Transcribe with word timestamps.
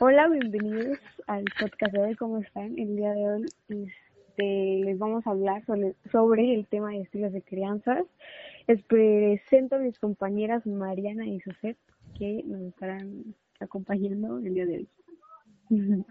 Hola, 0.00 0.26
bienvenidos 0.28 0.98
al 1.26 1.44
podcast. 1.60 1.94
¿Cómo 2.18 2.38
están? 2.38 2.78
El 2.78 2.96
día 2.96 3.12
de 3.12 3.30
hoy 3.30 3.46
este, 3.68 4.80
les 4.84 4.98
vamos 4.98 5.26
a 5.26 5.30
hablar 5.30 5.62
sobre, 5.66 6.54
el 6.54 6.66
tema 6.66 6.90
de 6.90 7.02
estilos 7.02 7.32
de 7.32 7.42
crianzas. 7.42 8.04
Les 8.66 8.82
presento 8.84 9.76
a 9.76 9.78
mis 9.78 9.98
compañeras 9.98 10.66
Mariana 10.66 11.26
y 11.26 11.38
José 11.40 11.76
que 12.18 12.42
nos 12.44 12.62
estarán 12.62 13.34
acompañando 13.60 14.38
el 14.38 14.54
día 14.54 14.66
de 14.66 14.76
hoy. 14.78 14.88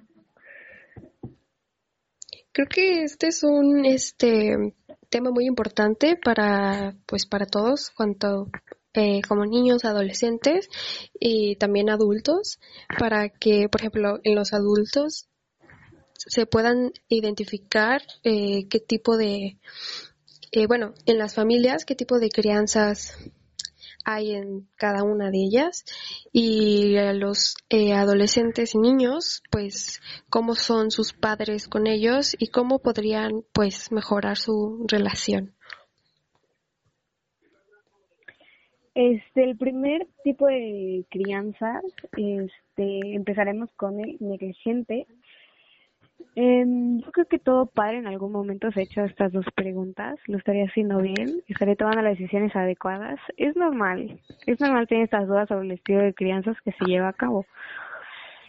Creo 2.54 2.68
que 2.68 3.04
este 3.04 3.28
es 3.28 3.44
un 3.44 3.86
este 3.86 4.76
tema 5.10 5.32
muy 5.32 5.46
importante 5.46 6.18
para 6.24 6.94
pues 7.08 7.26
para 7.26 7.46
todos, 7.46 7.90
cuanto 7.92 8.48
eh, 8.94 9.22
como 9.26 9.46
niños, 9.46 9.86
adolescentes 9.86 10.68
y 11.18 11.56
también 11.56 11.90
adultos, 11.90 12.60
para 13.00 13.30
que, 13.30 13.70
por 13.70 13.80
ejemplo, 13.80 14.20
en 14.24 14.36
los 14.36 14.52
adultos 14.52 15.30
se 16.14 16.46
puedan 16.46 16.92
identificar 17.08 18.02
eh, 18.24 18.68
qué 18.68 18.80
tipo 18.82 19.16
de, 19.16 19.58
eh, 20.52 20.68
bueno, 20.68 20.94
en 21.06 21.18
las 21.18 21.36
familias, 21.36 21.86
qué 21.86 21.96
tipo 21.96 22.20
de 22.20 22.30
crianzas 22.30 23.18
hay 24.04 24.32
en 24.32 24.68
cada 24.76 25.04
una 25.04 25.32
de 25.32 25.38
ellas 25.38 25.86
y 26.34 26.98
a 26.98 27.14
los 27.14 27.56
adolescentes 27.70 28.74
y 28.74 28.80
niños 28.80 29.44
pues 29.52 30.02
cómo 30.28 30.56
son 30.56 30.90
sus 30.90 31.14
padres 31.14 31.68
con 31.68 31.86
ellos 31.86 32.36
y 32.40 32.48
cómo 32.48 32.80
podrían 32.80 33.46
pues 33.54 33.92
mejorar 33.92 34.38
su 34.38 34.84
relación. 34.88 35.56
Este, 38.94 39.44
el 39.44 39.58
primer 39.58 40.08
tipo 40.24 40.48
de 40.48 41.06
crianza, 41.10 41.82
este, 42.18 43.16
empezaremos 43.16 43.70
con 43.78 44.00
el 44.00 44.18
negligente. 44.20 45.08
Eh, 46.36 46.66
yo 46.66 47.12
creo 47.12 47.26
que 47.26 47.40
todo 47.40 47.66
padre 47.66 47.98
en 47.98 48.08
algún 48.08 48.32
momento 48.32 48.72
se 48.72 48.82
ha 48.82 48.84
hecho 48.84 49.04
estas 49.06 49.32
dos 49.32 49.46
preguntas. 49.56 50.20
Lo 50.28 50.38
estaría 50.38 50.66
haciendo 50.66 50.98
bien, 51.00 51.42
estaría 51.48 51.76
tomando 51.76 52.02
las 52.02 52.18
decisiones 52.18 52.56
adecuadas. 52.56 53.20
Es 53.38 53.56
normal, 53.56 54.20
es 54.46 54.60
normal 54.60 54.88
tener 54.88 55.06
estas 55.06 55.28
dudas 55.28 55.48
sobre 55.48 55.68
el 55.68 55.72
estilo 55.72 56.02
de 56.02 56.14
crianzas 56.14 56.58
que 56.62 56.74
se 56.74 56.86
lleva 56.86 57.10
a 57.10 57.14
cabo. 57.14 57.46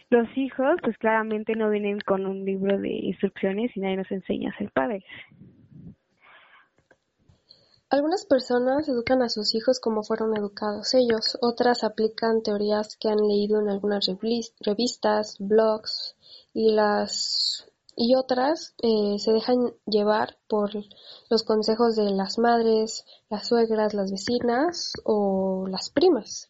Los 0.09 0.27
hijos, 0.37 0.75
pues 0.83 0.97
claramente 0.97 1.55
no 1.55 1.69
vienen 1.69 1.99
con 2.01 2.25
un 2.25 2.45
libro 2.45 2.77
de 2.77 2.89
instrucciones 2.89 3.75
y 3.75 3.79
nadie 3.79 3.97
nos 3.97 4.11
enseña 4.11 4.51
a 4.51 4.57
ser 4.57 4.69
padres. 4.71 5.03
Algunas 7.93 8.25
personas 8.25 8.89
educan 8.89 9.21
a 9.21 9.29
sus 9.29 9.53
hijos 9.53 9.79
como 9.79 10.01
fueron 10.01 10.35
educados 10.35 10.95
ellos, 10.95 11.37
otras 11.41 11.83
aplican 11.83 12.41
teorías 12.41 12.97
que 12.97 13.07
han 13.07 13.19
leído 13.19 13.61
en 13.61 13.69
algunas 13.69 14.07
revistas, 14.61 15.37
blogs 15.37 16.15
y 16.55 16.71
las 16.71 17.71
y 17.95 18.15
otras 18.15 18.73
eh, 18.81 19.19
se 19.19 19.31
dejan 19.31 19.73
llevar 19.85 20.37
por 20.49 20.71
los 21.29 21.43
consejos 21.43 21.95
de 21.95 22.09
las 22.09 22.39
madres, 22.39 23.05
las 23.29 23.47
suegras, 23.47 23.93
las 23.93 24.09
vecinas 24.09 24.93
o 25.05 25.67
las 25.69 25.91
primas. 25.91 26.49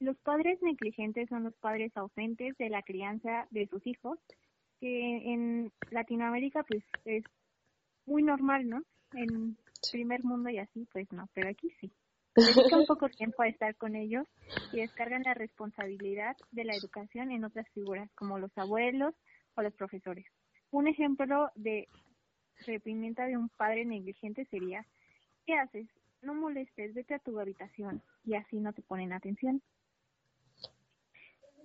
Los 0.00 0.16
padres 0.16 0.60
negligentes 0.62 1.28
son 1.28 1.44
los 1.44 1.54
padres 1.54 1.96
ausentes 1.96 2.58
de 2.58 2.70
la 2.70 2.82
crianza 2.82 3.46
de 3.52 3.68
sus 3.68 3.86
hijos, 3.86 4.18
que 4.80 5.32
en 5.32 5.72
Latinoamérica 5.92 6.64
pues 6.64 6.82
es 7.04 7.22
muy 8.04 8.24
normal, 8.24 8.68
¿no? 8.68 8.82
En 9.12 9.56
primer 9.90 10.24
mundo 10.24 10.50
y 10.50 10.58
así, 10.58 10.86
pues 10.92 11.10
no, 11.12 11.28
pero 11.34 11.48
aquí 11.48 11.70
sí. 11.80 11.90
Dedican 12.36 12.84
poco 12.86 13.08
tiempo 13.08 13.42
a 13.42 13.48
estar 13.48 13.74
con 13.76 13.96
ellos 13.96 14.26
y 14.72 14.80
descargan 14.80 15.22
la 15.22 15.34
responsabilidad 15.34 16.36
de 16.50 16.64
la 16.64 16.74
educación 16.74 17.30
en 17.30 17.44
otras 17.44 17.66
figuras, 17.70 18.10
como 18.14 18.38
los 18.38 18.56
abuelos 18.58 19.14
o 19.54 19.62
los 19.62 19.72
profesores. 19.74 20.26
Un 20.70 20.86
ejemplo 20.86 21.50
de 21.54 21.88
reprimenda 22.66 23.26
de 23.26 23.36
un 23.36 23.48
padre 23.48 23.84
negligente 23.84 24.44
sería, 24.46 24.84
¿qué 25.46 25.54
haces? 25.54 25.86
No 26.20 26.34
molestes, 26.34 26.92
vete 26.94 27.14
a 27.14 27.18
tu 27.18 27.38
habitación 27.40 28.02
y 28.24 28.34
así 28.34 28.60
no 28.60 28.72
te 28.72 28.82
ponen 28.82 29.12
atención. 29.12 29.62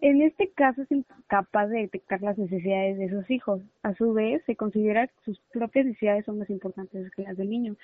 En 0.01 0.23
este 0.23 0.49
caso 0.49 0.81
es 0.81 0.91
incapaz 0.91 1.69
de 1.69 1.81
detectar 1.81 2.23
las 2.23 2.35
necesidades 2.35 2.97
de 2.97 3.09
sus 3.09 3.29
hijos. 3.29 3.61
A 3.83 3.93
su 3.93 4.13
vez, 4.13 4.41
se 4.47 4.55
considera 4.55 5.05
que 5.05 5.13
sus 5.25 5.39
propias 5.53 5.85
necesidades 5.85 6.25
son 6.25 6.39
más 6.39 6.49
importantes 6.49 7.11
que 7.11 7.21
las 7.21 7.37
del 7.37 7.51
niño. 7.51 7.75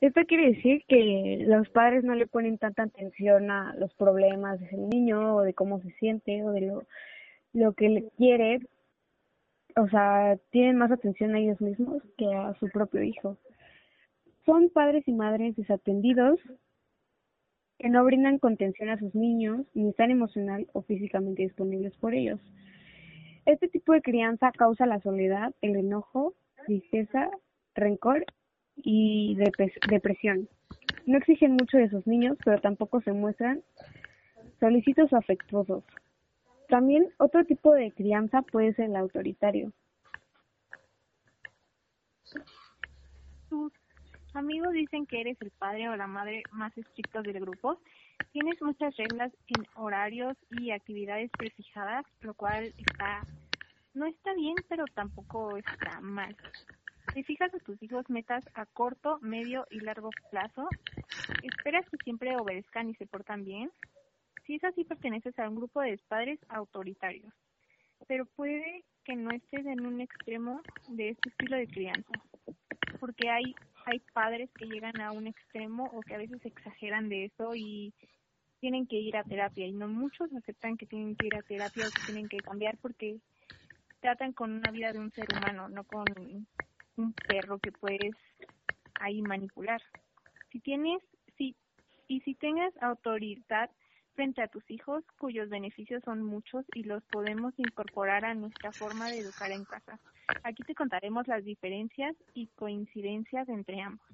Esto 0.00 0.22
quiere 0.26 0.52
decir 0.52 0.82
que 0.88 1.44
los 1.46 1.68
padres 1.68 2.02
no 2.02 2.14
le 2.14 2.26
ponen 2.26 2.56
tanta 2.56 2.84
atención 2.84 3.50
a 3.50 3.74
los 3.76 3.92
problemas 3.92 4.58
del 4.58 4.88
niño 4.88 5.36
o 5.36 5.42
de 5.42 5.52
cómo 5.52 5.82
se 5.82 5.90
siente 5.92 6.42
o 6.44 6.52
de 6.52 6.62
lo, 6.62 6.84
lo 7.52 7.74
que 7.74 7.90
le 7.90 8.08
quiere. 8.16 8.60
O 9.76 9.86
sea, 9.88 10.38
tienen 10.50 10.78
más 10.78 10.90
atención 10.90 11.34
a 11.34 11.40
ellos 11.40 11.60
mismos 11.60 12.02
que 12.16 12.32
a 12.34 12.54
su 12.58 12.70
propio 12.70 13.02
hijo. 13.02 13.36
Son 14.46 14.70
padres 14.70 15.06
y 15.06 15.12
madres 15.12 15.54
desatendidos 15.56 16.40
que 17.78 17.88
no 17.88 18.04
brindan 18.04 18.38
contención 18.38 18.88
a 18.88 18.98
sus 18.98 19.14
niños 19.14 19.66
ni 19.74 19.90
están 19.90 20.10
emocional 20.10 20.66
o 20.72 20.82
físicamente 20.82 21.42
disponibles 21.42 21.94
por 21.96 22.14
ellos. 22.14 22.40
Este 23.44 23.68
tipo 23.68 23.92
de 23.92 24.02
crianza 24.02 24.50
causa 24.52 24.86
la 24.86 25.00
soledad, 25.00 25.54
el 25.60 25.76
enojo, 25.76 26.34
tristeza, 26.66 27.30
rencor 27.74 28.24
y 28.76 29.36
depresión. 29.88 30.48
No 31.06 31.18
exigen 31.18 31.52
mucho 31.52 31.76
de 31.76 31.88
sus 31.88 32.06
niños, 32.06 32.36
pero 32.44 32.60
tampoco 32.60 33.00
se 33.02 33.12
muestran 33.12 33.62
solicitos 34.58 35.12
o 35.12 35.16
afectuosos. 35.16 35.84
También 36.68 37.08
otro 37.18 37.44
tipo 37.44 37.72
de 37.72 37.92
crianza 37.92 38.42
puede 38.42 38.74
ser 38.74 38.86
el 38.86 38.96
autoritario 38.96 39.72
amigos 44.36 44.72
dicen 44.72 45.06
que 45.06 45.20
eres 45.20 45.40
el 45.40 45.50
padre 45.50 45.88
o 45.88 45.96
la 45.96 46.06
madre 46.06 46.42
más 46.52 46.76
estrictos 46.76 47.24
del 47.24 47.40
grupo. 47.40 47.80
Tienes 48.32 48.60
muchas 48.62 48.96
reglas 48.96 49.32
en 49.48 49.66
horarios 49.74 50.36
y 50.50 50.70
actividades 50.70 51.30
prefijadas, 51.36 52.04
lo 52.20 52.34
cual 52.34 52.72
está 52.76 53.22
no 53.94 54.06
está 54.06 54.34
bien, 54.34 54.54
pero 54.68 54.84
tampoco 54.94 55.56
está 55.56 56.00
mal. 56.02 56.36
Si 57.14 57.22
fijas 57.22 57.52
a 57.54 57.58
tus 57.60 57.82
hijos 57.82 58.04
metas 58.10 58.44
a 58.52 58.66
corto, 58.66 59.18
medio 59.22 59.66
y 59.70 59.80
largo 59.80 60.10
plazo, 60.30 60.68
esperas 61.42 61.88
que 61.88 61.96
siempre 62.04 62.36
obedezcan 62.36 62.90
y 62.90 62.94
se 62.96 63.06
portan 63.06 63.42
bien. 63.42 63.70
Si 64.44 64.56
es 64.56 64.64
así, 64.64 64.84
perteneces 64.84 65.38
a 65.38 65.48
un 65.48 65.56
grupo 65.56 65.80
de 65.80 65.98
padres 66.08 66.38
autoritarios, 66.50 67.32
pero 68.06 68.26
puede 68.26 68.84
que 69.02 69.16
no 69.16 69.30
estés 69.30 69.64
en 69.64 69.86
un 69.86 70.02
extremo 70.02 70.60
de 70.88 71.10
este 71.10 71.30
estilo 71.30 71.56
de 71.56 71.66
crianza, 71.66 72.12
porque 73.00 73.30
hay 73.30 73.54
hay 73.86 74.00
padres 74.12 74.50
que 74.58 74.66
llegan 74.66 75.00
a 75.00 75.12
un 75.12 75.28
extremo 75.28 75.84
o 75.94 76.00
que 76.02 76.14
a 76.14 76.18
veces 76.18 76.44
exageran 76.44 77.08
de 77.08 77.26
eso 77.26 77.54
y 77.54 77.94
tienen 78.60 78.86
que 78.86 78.96
ir 78.96 79.16
a 79.16 79.22
terapia 79.22 79.66
y 79.66 79.72
no 79.72 79.86
muchos 79.86 80.32
aceptan 80.34 80.76
que 80.76 80.86
tienen 80.86 81.14
que 81.14 81.28
ir 81.28 81.36
a 81.36 81.42
terapia 81.42 81.86
o 81.86 81.90
que 81.90 82.02
tienen 82.06 82.28
que 82.28 82.38
cambiar 82.38 82.76
porque 82.78 83.20
tratan 84.00 84.32
con 84.32 84.52
una 84.52 84.72
vida 84.72 84.92
de 84.92 84.98
un 84.98 85.12
ser 85.12 85.26
humano, 85.32 85.68
no 85.68 85.84
con 85.84 86.04
un 86.96 87.12
perro 87.28 87.58
que 87.58 87.70
puedes 87.70 88.14
ahí 88.94 89.22
manipular. 89.22 89.80
Si 90.50 90.58
tienes, 90.60 91.00
si, 91.36 91.54
y 92.08 92.20
si 92.22 92.34
tengas 92.34 92.72
autoridad 92.82 93.70
frente 94.16 94.42
a 94.42 94.48
tus 94.48 94.68
hijos, 94.70 95.04
cuyos 95.20 95.48
beneficios 95.48 96.02
son 96.04 96.24
muchos 96.24 96.64
y 96.74 96.82
los 96.82 97.04
podemos 97.04 97.54
incorporar 97.58 98.24
a 98.24 98.34
nuestra 98.34 98.72
forma 98.72 99.08
de 99.10 99.20
educar 99.20 99.52
en 99.52 99.64
casa. 99.64 100.00
Aquí 100.42 100.64
te 100.64 100.74
contaremos 100.74 101.28
las 101.28 101.44
diferencias 101.44 102.16
y 102.34 102.48
coincidencias 102.56 103.48
entre 103.48 103.80
ambos. 103.80 104.08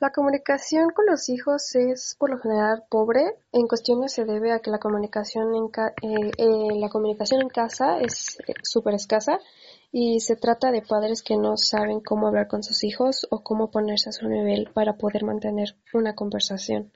La 0.00 0.12
comunicación 0.12 0.90
con 0.90 1.06
los 1.06 1.28
hijos 1.28 1.74
es 1.74 2.14
por 2.18 2.30
lo 2.30 2.38
general 2.38 2.84
pobre. 2.88 3.34
En 3.52 3.66
cuestiones 3.66 4.12
se 4.12 4.24
debe 4.24 4.52
a 4.52 4.60
que 4.60 4.70
la 4.70 4.78
comunicación 4.78 5.56
en, 5.56 5.64
eh, 6.02 6.30
eh, 6.38 6.78
la 6.78 6.88
comunicación 6.88 7.42
en 7.42 7.48
casa 7.48 7.98
es 7.98 8.38
eh, 8.46 8.54
súper 8.62 8.94
escasa 8.94 9.40
y 9.90 10.20
se 10.20 10.36
trata 10.36 10.70
de 10.70 10.82
padres 10.82 11.22
que 11.22 11.36
no 11.36 11.56
saben 11.56 12.00
cómo 12.00 12.28
hablar 12.28 12.46
con 12.46 12.62
sus 12.62 12.84
hijos 12.84 13.26
o 13.30 13.42
cómo 13.42 13.72
ponerse 13.72 14.10
a 14.10 14.12
su 14.12 14.28
nivel 14.28 14.70
para 14.72 14.96
poder 14.96 15.24
mantener 15.24 15.74
una 15.92 16.14
conversación. 16.14 16.92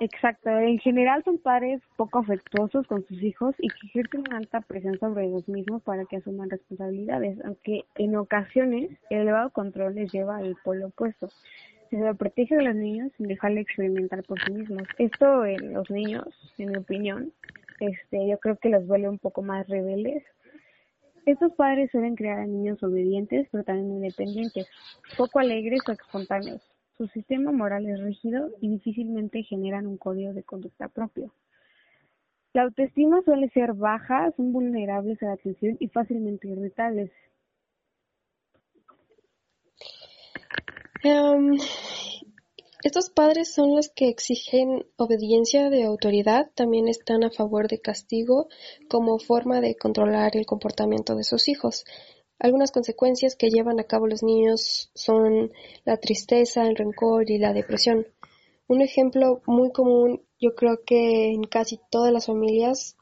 Exacto, 0.00 0.50
en 0.50 0.78
general 0.78 1.24
son 1.24 1.38
padres 1.38 1.82
poco 1.96 2.20
afectuosos 2.20 2.86
con 2.86 3.04
sus 3.06 3.20
hijos 3.20 3.56
y 3.58 3.68
que 3.68 3.86
ejercen 3.88 4.20
una 4.20 4.36
alta 4.36 4.60
presión 4.60 4.96
sobre 5.00 5.26
ellos 5.26 5.48
mismos 5.48 5.82
para 5.82 6.04
que 6.04 6.18
asuman 6.18 6.50
responsabilidades, 6.50 7.38
aunque 7.44 7.84
en 7.96 8.14
ocasiones 8.14 8.90
el 9.10 9.22
elevado 9.22 9.50
control 9.50 9.96
les 9.96 10.12
lleva 10.12 10.36
al 10.36 10.56
polo 10.62 10.88
opuesto. 10.88 11.28
Se 11.90 12.14
protege 12.14 12.54
a 12.54 12.62
los 12.62 12.76
niños 12.76 13.10
sin 13.16 13.26
dejarle 13.26 13.62
experimentar 13.62 14.22
por 14.22 14.40
sí 14.44 14.52
mismos. 14.52 14.84
Esto 14.98 15.44
en 15.44 15.72
los 15.72 15.90
niños, 15.90 16.26
en 16.58 16.70
mi 16.70 16.76
opinión, 16.76 17.32
este, 17.80 18.28
yo 18.28 18.38
creo 18.38 18.56
que 18.56 18.68
los 18.68 18.86
vuelve 18.86 19.08
un 19.08 19.18
poco 19.18 19.42
más 19.42 19.66
rebeldes. 19.66 20.22
Estos 21.26 21.52
padres 21.54 21.90
suelen 21.90 22.14
crear 22.14 22.38
a 22.38 22.46
niños 22.46 22.80
obedientes, 22.84 23.48
pero 23.50 23.64
también 23.64 23.90
independientes, 23.90 24.68
poco 25.16 25.40
alegres 25.40 25.80
o 25.88 25.92
espontáneos 25.92 26.62
Su 26.98 27.06
sistema 27.06 27.52
moral 27.52 27.86
es 27.86 28.00
rígido 28.00 28.50
y 28.60 28.68
difícilmente 28.70 29.44
generan 29.44 29.86
un 29.86 29.98
código 29.98 30.32
de 30.32 30.42
conducta 30.42 30.88
propio. 30.88 31.32
La 32.52 32.62
autoestima 32.62 33.22
suele 33.22 33.48
ser 33.50 33.72
baja, 33.72 34.32
son 34.36 34.52
vulnerables 34.52 35.22
a 35.22 35.26
la 35.26 35.32
atención 35.34 35.76
y 35.78 35.86
fácilmente 35.86 36.48
irritables. 36.48 37.12
Em, 41.04 41.56
estos 42.82 43.10
padres 43.10 43.54
son 43.54 43.76
los 43.76 43.90
que 43.90 44.08
exigen 44.08 44.84
obediencia 44.96 45.70
de 45.70 45.84
autoridad, 45.84 46.50
también 46.56 46.88
están 46.88 47.22
a 47.22 47.30
favor 47.30 47.68
de 47.68 47.80
castigo 47.80 48.48
como 48.88 49.20
forma 49.20 49.60
de 49.60 49.76
controlar 49.76 50.36
el 50.36 50.46
comportamiento 50.46 51.14
de 51.14 51.22
sus 51.22 51.48
hijos. 51.48 51.84
Algunas 52.38 52.70
consecuencias 52.70 53.34
que 53.34 53.50
llevan 53.50 53.80
a 53.80 53.84
cabo 53.84 54.06
los 54.06 54.22
niños 54.22 54.90
son 54.94 55.52
la 55.84 55.96
tristeza, 55.96 56.66
el 56.66 56.76
rencor 56.76 57.30
y 57.30 57.38
la 57.38 57.52
depresión. 57.52 58.06
Un 58.68 58.80
ejemplo 58.80 59.40
muy 59.46 59.72
común, 59.72 60.22
yo 60.38 60.54
creo 60.54 60.80
que 60.84 61.32
en 61.32 61.42
casi 61.44 61.80
todas 61.90 62.12
las 62.12 62.26
familias, 62.26 62.96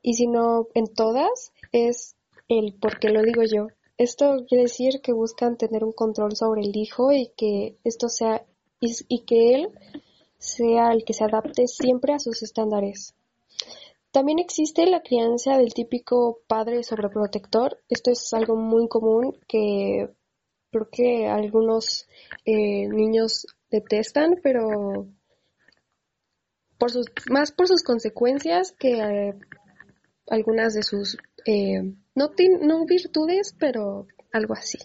y 0.00 0.14
si 0.14 0.26
no 0.26 0.68
en 0.74 0.86
todas, 0.86 1.52
es 1.72 2.16
el 2.48 2.74
por 2.74 2.98
qué 2.98 3.08
lo 3.08 3.22
digo 3.22 3.42
yo. 3.42 3.68
Esto 3.96 4.44
quiere 4.48 4.64
decir 4.64 5.00
que 5.02 5.12
buscan 5.12 5.56
tener 5.56 5.84
un 5.84 5.92
control 5.92 6.36
sobre 6.36 6.62
el 6.62 6.76
hijo 6.76 7.12
y 7.12 7.32
que 7.36 7.76
esto 7.84 8.08
sea 8.08 8.44
y 8.80 9.24
que 9.24 9.54
él 9.54 9.68
sea 10.38 10.92
el 10.92 11.04
que 11.04 11.14
se 11.14 11.24
adapte 11.24 11.66
siempre 11.66 12.12
a 12.12 12.18
sus 12.18 12.42
estándares. 12.42 13.14
También 14.14 14.38
existe 14.38 14.86
la 14.86 15.02
crianza 15.02 15.58
del 15.58 15.74
típico 15.74 16.38
padre 16.46 16.84
sobreprotector. 16.84 17.82
Esto 17.88 18.12
es 18.12 18.32
algo 18.32 18.54
muy 18.54 18.86
común 18.86 19.36
que 19.48 20.08
creo 20.70 20.88
que 20.88 21.26
algunos 21.26 22.06
eh, 22.44 22.86
niños 22.86 23.44
detestan, 23.72 24.38
pero 24.40 25.08
por 26.78 26.92
sus, 26.92 27.06
más 27.28 27.50
por 27.50 27.66
sus 27.66 27.82
consecuencias 27.82 28.70
que 28.78 29.00
eh, 29.00 29.34
algunas 30.28 30.74
de 30.74 30.84
sus, 30.84 31.18
eh, 31.44 31.82
no, 32.14 32.30
no 32.60 32.84
virtudes, 32.84 33.56
pero 33.58 34.06
algo 34.30 34.54
así. 34.54 34.78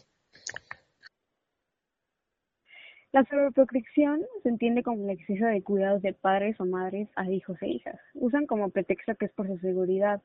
La 3.12 3.24
sobreprotección 3.26 4.22
se 4.44 4.50
entiende 4.50 4.84
como 4.84 5.04
el 5.04 5.10
exceso 5.10 5.46
de 5.46 5.64
cuidados 5.64 6.04
de 6.04 6.14
padres 6.14 6.60
o 6.60 6.66
madres 6.66 7.10
a 7.16 7.30
hijos 7.30 7.60
e 7.62 7.68
hijas. 7.68 8.00
Usan 8.14 8.46
como 8.46 8.70
pretexto 8.70 9.16
que 9.16 9.26
es 9.26 9.32
por 9.34 9.48
su 9.48 9.58
seguridad. 9.58 10.22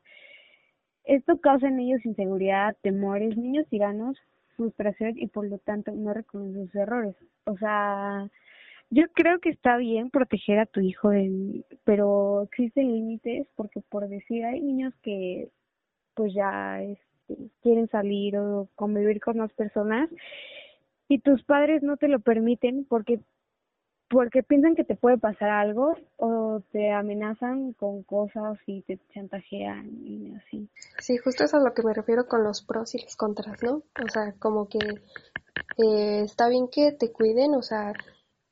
Esto 1.04 1.40
causa 1.40 1.68
en 1.68 1.80
ellos 1.80 2.04
inseguridad, 2.04 2.76
temores, 2.82 3.38
niños 3.38 3.66
tiranos, 3.70 4.18
frustración 4.56 5.16
y 5.16 5.28
por 5.28 5.48
lo 5.48 5.58
tanto 5.58 5.92
no 5.92 6.12
reconocen 6.12 6.66
sus 6.66 6.74
errores. 6.74 7.16
O 7.44 7.56
sea, 7.56 8.28
yo 8.90 9.04
creo 9.14 9.40
que 9.40 9.48
está 9.48 9.78
bien 9.78 10.10
proteger 10.10 10.58
a 10.58 10.66
tu 10.66 10.80
hijo, 10.80 11.10
pero 11.84 12.42
existen 12.42 12.92
límites 12.92 13.46
porque 13.56 13.80
por 13.80 14.08
decir 14.08 14.44
hay 14.44 14.60
niños 14.60 14.92
que 15.02 15.48
pues 16.14 16.34
ya 16.34 16.82
este, 16.82 17.50
quieren 17.62 17.88
salir 17.88 18.36
o 18.36 18.68
convivir 18.74 19.20
con 19.20 19.38
más 19.38 19.52
personas 19.54 20.10
y 21.08 21.20
tus 21.20 21.44
padres 21.44 21.82
no 21.82 21.96
te 21.96 22.08
lo 22.08 22.20
permiten 22.20 22.84
porque 22.84 23.20
porque 24.08 24.42
piensan 24.42 24.76
que 24.76 24.84
te 24.84 24.94
puede 24.94 25.18
pasar 25.18 25.50
algo 25.50 25.96
o 26.18 26.62
te 26.70 26.92
amenazan 26.92 27.72
con 27.72 28.02
cosas 28.04 28.58
y 28.66 28.82
te 28.82 29.00
chantajean 29.12 29.88
y 30.06 30.34
así. 30.36 30.68
Sí, 30.98 31.16
justo 31.16 31.44
eso 31.44 31.56
es 31.56 31.62
a 31.62 31.64
lo 31.66 31.74
que 31.74 31.82
me 31.82 31.94
refiero 31.94 32.28
con 32.28 32.44
los 32.44 32.62
pros 32.62 32.94
y 32.94 33.02
los 33.02 33.16
contras, 33.16 33.62
¿no? 33.62 33.82
O 34.04 34.08
sea, 34.12 34.32
como 34.38 34.68
que 34.68 34.78
eh, 34.78 36.22
está 36.22 36.48
bien 36.48 36.68
que 36.68 36.92
te 36.92 37.10
cuiden, 37.12 37.54
o 37.54 37.62
sea, 37.62 37.92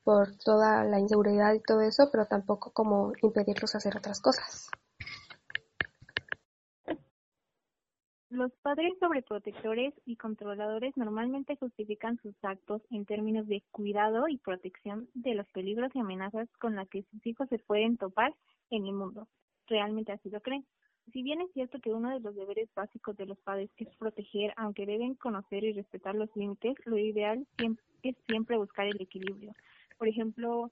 por 0.03 0.37
toda 0.37 0.85
la 0.85 0.99
inseguridad 0.99 1.55
y 1.55 1.61
todo 1.61 1.81
eso, 1.83 2.09
pero 2.11 2.27
tampoco 2.27 2.73
como 2.73 3.13
impedirlos 3.23 3.75
hacer 3.75 3.97
otras 3.97 4.21
cosas. 4.21 4.69
Los 8.33 8.51
padres 8.63 8.95
sobreprotectores 8.99 9.93
y 10.07 10.17
controladores 10.17 10.97
normalmente 10.97 11.55
justifican 11.57 12.19
sus 12.23 12.35
actos 12.43 12.81
en 12.91 13.05
términos 13.05 13.47
de 13.47 13.63
cuidado 13.73 14.27
y 14.27 14.39
protección 14.39 15.07
de 15.13 15.35
los 15.35 15.47
peligros 15.49 15.95
y 15.95 15.99
amenazas 15.99 16.49
con 16.59 16.75
las 16.75 16.89
que 16.89 17.03
sus 17.03 17.27
hijos 17.27 17.47
se 17.51 17.59
pueden 17.59 17.99
topar 17.99 18.35
en 18.71 18.87
el 18.87 18.95
mundo. 18.95 19.29
Realmente 19.67 20.13
así 20.13 20.31
lo 20.31 20.41
creen. 20.41 20.65
Si 21.13 21.23
bien 21.23 21.43
es 21.43 21.53
cierto 21.53 21.79
que 21.79 21.93
uno 21.93 22.09
de 22.09 22.21
los 22.21 22.35
deberes 22.35 22.71
básicos 22.75 23.15
de 23.19 23.27
los 23.27 23.39
padres 23.41 23.69
es 23.77 23.95
proteger, 23.97 24.55
aunque 24.57 24.87
deben 24.87 25.15
conocer 25.15 25.63
y 25.65 25.75
respetar 25.75 26.15
los 26.15 26.35
límites, 26.35 26.75
lo 26.87 26.97
ideal 26.97 27.47
es 28.03 28.17
siempre 28.27 28.57
buscar 28.57 28.87
el 28.87 28.99
equilibrio. 28.99 29.53
Por 29.99 30.09
ejemplo, 30.09 30.71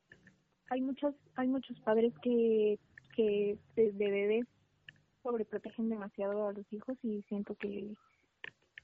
hay 0.71 0.81
muchos 0.81 1.15
hay 1.35 1.49
muchos 1.49 1.79
padres 1.81 2.15
que 2.23 2.79
que 3.15 3.59
desde 3.77 4.11
bebés 4.11 4.47
sobreprotegen 5.31 5.89
demasiado 5.89 6.49
a 6.49 6.53
los 6.53 6.71
hijos 6.73 6.99
y 7.03 7.23
siento 7.23 7.55
que 7.55 7.95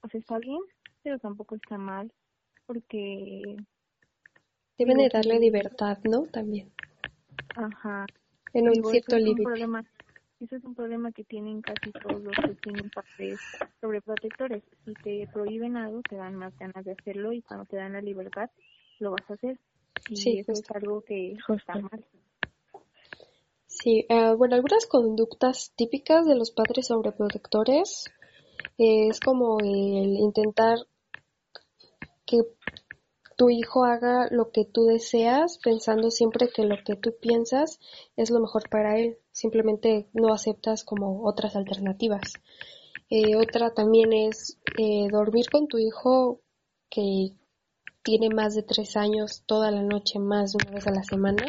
pues 0.01 0.15
está 0.15 0.39
bien, 0.39 0.61
pero 1.03 1.19
tampoco 1.19 1.57
está 1.57 1.77
mal 1.77 2.13
porque 2.67 3.57
deben 4.79 4.99
de 4.99 5.09
darle 5.09 5.41
libertad, 5.41 5.99
¿no? 6.05 6.27
También. 6.27 6.71
Ajá. 7.57 8.07
En 8.53 8.69
un 8.69 8.85
cierto 8.85 9.19
límite. 9.19 9.51
Ese 10.39 10.57
es 10.57 10.65
un 10.65 10.75
problema 10.75 11.13
que 11.13 11.25
tienen 11.25 11.63
casi 11.63 11.91
todos 11.93 12.23
los 12.23 12.37
que 12.37 12.55
tienen 12.57 12.91
padres 12.91 13.41
sobreprotectores. 13.81 14.63
Si 14.85 14.93
te 14.93 15.27
prohíben 15.33 15.79
algo, 15.79 16.03
te 16.03 16.17
dan 16.17 16.35
más 16.35 16.57
ganas 16.59 16.85
de 16.85 16.93
hacerlo 16.93 17.33
y 17.33 17.41
cuando 17.41 17.65
te 17.65 17.77
dan 17.77 17.95
la 17.95 18.03
libertad, 18.03 18.51
lo 19.01 19.13
vas 19.13 19.31
a 19.31 19.35
hacer. 19.35 19.59
Y 20.11 20.17
sí, 20.17 20.39
eso 20.39 20.53
es 20.53 20.71
algo 20.73 21.01
que 21.01 21.39
está 21.49 21.81
mal. 21.81 22.05
Sí, 23.79 24.07
eh, 24.09 24.35
bueno, 24.35 24.55
algunas 24.55 24.87
conductas 24.87 25.73
típicas 25.77 26.27
de 26.27 26.35
los 26.35 26.51
padres 26.51 26.87
sobreprotectores 26.87 28.07
es 28.79 29.21
como 29.21 29.59
el 29.61 30.17
intentar 30.17 30.79
que 32.25 32.39
tu 33.37 33.51
hijo 33.51 33.85
haga 33.85 34.29
lo 34.31 34.51
que 34.51 34.65
tú 34.65 34.87
deseas, 34.87 35.59
pensando 35.63 36.11
siempre 36.11 36.49
que 36.49 36.65
lo 36.65 36.77
que 36.85 36.97
tú 36.97 37.15
piensas 37.21 37.79
es 38.17 38.31
lo 38.31 38.41
mejor 38.41 38.67
para 38.71 38.99
él. 38.99 39.19
Simplemente 39.31 40.09
no 40.15 40.33
aceptas 40.33 40.83
como 40.83 41.27
otras 41.27 41.55
alternativas. 41.55 42.33
Eh, 43.11 43.37
otra 43.37 43.75
también 43.75 44.15
es 44.15 44.59
eh, 44.79 45.07
dormir 45.13 45.51
con 45.53 45.69
tu 45.69 45.77
hijo 45.77 46.41
que 46.89 47.33
tiene 48.07 48.31
más 48.31 48.55
de 48.55 48.63
tres 48.63 48.97
años 48.97 49.43
toda 49.47 49.73
la 49.73 49.83
noche, 49.83 50.21
más 50.21 50.53
de 50.53 50.59
una 50.65 50.77
vez 50.77 50.87
a 50.87 50.93
la 50.93 51.03
semana, 51.03 51.45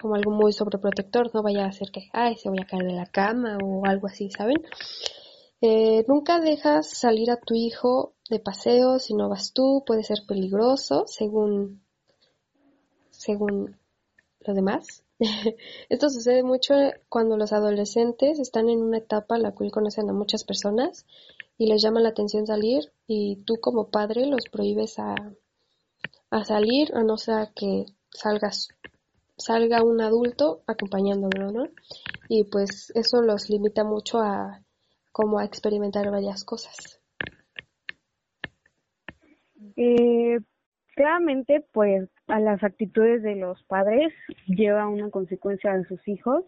como 0.00 0.14
algo 0.14 0.30
muy 0.30 0.54
sobreprotector, 0.54 1.30
no 1.34 1.42
vaya 1.42 1.66
a 1.66 1.68
hacer 1.68 1.90
que, 1.90 2.08
ay, 2.14 2.34
se 2.36 2.48
vaya 2.48 2.62
a 2.62 2.66
caer 2.66 2.84
de 2.84 2.94
la 2.94 3.04
cama 3.04 3.58
o 3.62 3.84
algo 3.84 4.06
así, 4.06 4.30
¿saben? 4.30 4.56
Eh, 5.60 6.02
nunca 6.08 6.40
dejas 6.40 6.88
salir 6.88 7.30
a 7.30 7.36
tu 7.36 7.52
hijo 7.54 8.14
de 8.30 8.38
paseo 8.38 8.98
si 8.98 9.12
no 9.12 9.28
vas 9.28 9.52
tú, 9.52 9.84
puede 9.86 10.02
ser 10.02 10.20
peligroso 10.26 11.04
según, 11.06 11.82
según 13.10 13.76
lo 14.40 14.54
demás. 14.54 15.04
Esto 15.90 16.08
sucede 16.08 16.42
mucho 16.42 16.72
cuando 17.10 17.36
los 17.36 17.52
adolescentes 17.52 18.38
están 18.38 18.70
en 18.70 18.80
una 18.80 18.96
etapa 18.96 19.36
en 19.36 19.42
la 19.42 19.52
cual 19.52 19.70
conocen 19.70 20.08
a 20.08 20.14
muchas 20.14 20.42
personas 20.44 21.04
y 21.58 21.66
les 21.66 21.82
llama 21.82 22.00
la 22.00 22.08
atención 22.08 22.46
salir 22.46 22.94
y 23.06 23.44
tú 23.44 23.58
como 23.60 23.90
padre 23.90 24.24
los 24.24 24.46
prohíbes 24.50 24.98
a, 24.98 25.14
a 26.32 26.44
salir 26.44 26.88
a 26.94 27.02
no 27.04 27.18
ser 27.18 27.48
que 27.54 27.84
salgas 28.08 28.68
salga 29.36 29.82
un 29.82 30.00
adulto 30.00 30.62
acompañándolo, 30.66 31.52
¿no? 31.52 31.68
Y 32.28 32.44
pues 32.44 32.90
eso 32.94 33.20
los 33.22 33.50
limita 33.50 33.84
mucho 33.84 34.18
a 34.20 34.60
como 35.10 35.38
a 35.38 35.44
experimentar 35.44 36.10
varias 36.10 36.44
cosas. 36.44 37.00
Eh, 39.76 40.38
claramente, 40.94 41.66
pues 41.72 42.08
a 42.28 42.40
las 42.40 42.62
actitudes 42.62 43.22
de 43.22 43.36
los 43.36 43.62
padres 43.64 44.12
lleva 44.46 44.88
una 44.88 45.10
consecuencia 45.10 45.76
de 45.76 45.84
sus 45.84 46.06
hijos 46.08 46.44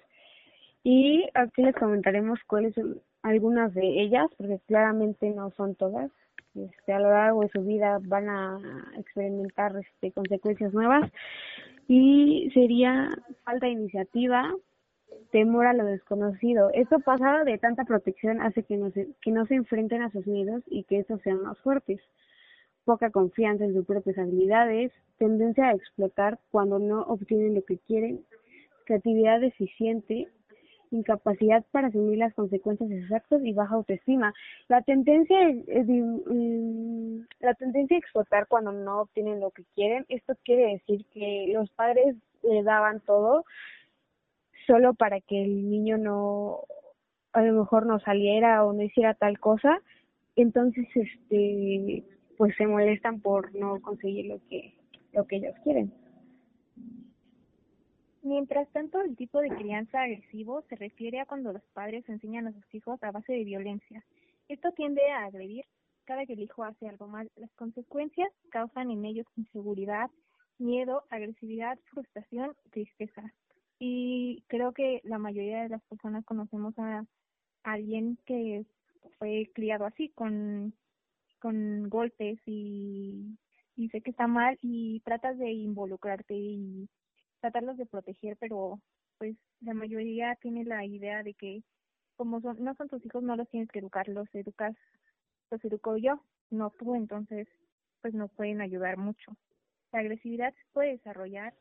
y 0.82 1.24
aquí 1.34 1.62
les 1.62 1.74
comentaremos 1.74 2.38
cuáles 2.46 2.74
son 2.74 3.02
algunas 3.22 3.74
de 3.74 4.02
ellas, 4.02 4.28
porque 4.38 4.60
claramente 4.66 5.28
no 5.30 5.50
son 5.50 5.74
todas 5.74 6.10
este, 6.54 6.92
a 6.92 7.00
lo 7.00 7.10
largo 7.10 7.42
de 7.42 7.48
su 7.48 7.62
vida 7.62 7.98
van 8.02 8.28
a 8.28 8.58
experimentar 8.96 9.76
este, 9.76 10.12
consecuencias 10.12 10.72
nuevas 10.72 11.10
y 11.88 12.50
sería 12.54 13.10
falta 13.44 13.66
de 13.66 13.72
iniciativa, 13.72 14.54
temor 15.30 15.66
a 15.66 15.72
lo 15.74 15.84
desconocido. 15.84 16.70
Esto 16.72 17.00
pasa 17.00 17.44
de 17.44 17.58
tanta 17.58 17.84
protección 17.84 18.40
hace 18.40 18.62
que 18.62 18.76
no 18.76 18.90
se, 18.90 19.08
que 19.20 19.30
no 19.30 19.46
se 19.46 19.54
enfrenten 19.54 20.02
a 20.02 20.10
sus 20.10 20.26
miedos 20.26 20.62
y 20.66 20.84
que 20.84 21.00
estos 21.00 21.20
sean 21.22 21.42
más 21.42 21.58
fuertes. 21.58 22.00
Poca 22.84 23.10
confianza 23.10 23.64
en 23.64 23.74
sus 23.74 23.86
propias 23.86 24.18
habilidades, 24.18 24.92
tendencia 25.18 25.68
a 25.68 25.72
explotar 25.72 26.38
cuando 26.50 26.78
no 26.78 27.02
obtienen 27.02 27.54
lo 27.54 27.62
que 27.64 27.78
quieren, 27.78 28.24
creatividad 28.84 29.40
deficiente 29.40 30.28
incapacidad 30.96 31.64
para 31.70 31.88
asumir 31.88 32.18
las 32.18 32.34
consecuencias 32.34 32.88
de 32.88 33.02
sus 33.02 33.12
actos 33.12 33.42
y 33.44 33.52
baja 33.52 33.74
autoestima. 33.74 34.32
La 34.68 34.82
tendencia 34.82 35.36
mm, 35.48 37.20
la 37.40 37.54
tendencia 37.54 37.96
a 37.96 38.00
explotar 38.00 38.46
cuando 38.48 38.72
no 38.72 39.02
obtienen 39.02 39.40
lo 39.40 39.50
que 39.50 39.64
quieren, 39.74 40.04
esto 40.08 40.34
quiere 40.44 40.72
decir 40.72 41.04
que 41.12 41.50
los 41.52 41.70
padres 41.70 42.16
le 42.42 42.62
daban 42.62 43.00
todo 43.00 43.44
solo 44.66 44.94
para 44.94 45.20
que 45.20 45.42
el 45.42 45.70
niño 45.70 45.98
no 45.98 46.60
a 47.32 47.42
lo 47.42 47.52
mejor 47.60 47.86
no 47.86 47.98
saliera 48.00 48.64
o 48.64 48.72
no 48.72 48.82
hiciera 48.82 49.14
tal 49.14 49.38
cosa, 49.40 49.80
entonces 50.36 50.86
este 50.94 52.04
pues 52.36 52.54
se 52.56 52.66
molestan 52.66 53.20
por 53.20 53.54
no 53.54 53.80
conseguir 53.80 54.26
lo 54.26 54.40
que 54.48 54.74
lo 55.12 55.26
que 55.26 55.36
ellos 55.36 55.54
quieren. 55.62 55.92
Mientras 58.24 58.66
tanto, 58.72 59.02
el 59.02 59.16
tipo 59.16 59.38
de 59.42 59.50
crianza 59.50 60.00
agresivo 60.00 60.62
se 60.70 60.76
refiere 60.76 61.20
a 61.20 61.26
cuando 61.26 61.52
los 61.52 61.62
padres 61.74 62.08
enseñan 62.08 62.46
a 62.46 62.52
sus 62.52 62.74
hijos 62.74 62.98
a 63.02 63.10
base 63.10 63.34
de 63.34 63.44
violencia. 63.44 64.02
Esto 64.48 64.72
tiende 64.72 65.02
a 65.10 65.26
agredir 65.26 65.66
cada 66.04 66.24
que 66.24 66.32
el 66.32 66.40
hijo 66.40 66.64
hace 66.64 66.88
algo 66.88 67.06
mal. 67.06 67.30
Las 67.36 67.52
consecuencias 67.52 68.32
causan 68.50 68.90
en 68.90 69.04
ellos 69.04 69.26
inseguridad, 69.36 70.10
miedo, 70.56 71.04
agresividad, 71.10 71.78
frustración, 71.90 72.56
tristeza. 72.70 73.30
Y 73.78 74.42
creo 74.46 74.72
que 74.72 75.02
la 75.04 75.18
mayoría 75.18 75.62
de 75.62 75.68
las 75.68 75.82
personas 75.82 76.24
conocemos 76.24 76.72
a 76.78 77.04
alguien 77.62 78.16
que 78.24 78.64
fue 79.18 79.50
criado 79.54 79.84
así, 79.84 80.08
con, 80.08 80.72
con 81.40 81.90
golpes 81.90 82.38
y, 82.46 83.36
y 83.76 83.90
sé 83.90 84.00
que 84.00 84.12
está 84.12 84.26
mal 84.26 84.56
y 84.62 85.00
tratas 85.00 85.36
de 85.36 85.52
involucrarte 85.52 86.34
y 86.34 86.88
tratarlos 87.44 87.76
de 87.76 87.84
proteger, 87.84 88.38
pero 88.40 88.80
pues 89.18 89.36
la 89.60 89.74
mayoría 89.74 90.34
tiene 90.40 90.64
la 90.64 90.82
idea 90.86 91.22
de 91.22 91.34
que 91.34 91.62
como 92.16 92.40
son, 92.40 92.56
no 92.64 92.74
son 92.74 92.88
tus 92.88 93.04
hijos, 93.04 93.22
no 93.22 93.36
los 93.36 93.50
tienes 93.50 93.68
que 93.68 93.80
educar, 93.80 94.08
los 94.08 94.34
educas, 94.34 94.74
los 95.50 95.62
educo 95.62 95.98
yo, 95.98 96.22
no 96.48 96.70
tú, 96.70 96.94
entonces 96.94 97.46
pues 98.00 98.14
no 98.14 98.28
pueden 98.28 98.62
ayudar 98.62 98.96
mucho. 98.96 99.36
La 99.92 99.98
agresividad 99.98 100.54
se 100.54 100.64
puede 100.72 100.92
desarrollar, 100.92 101.52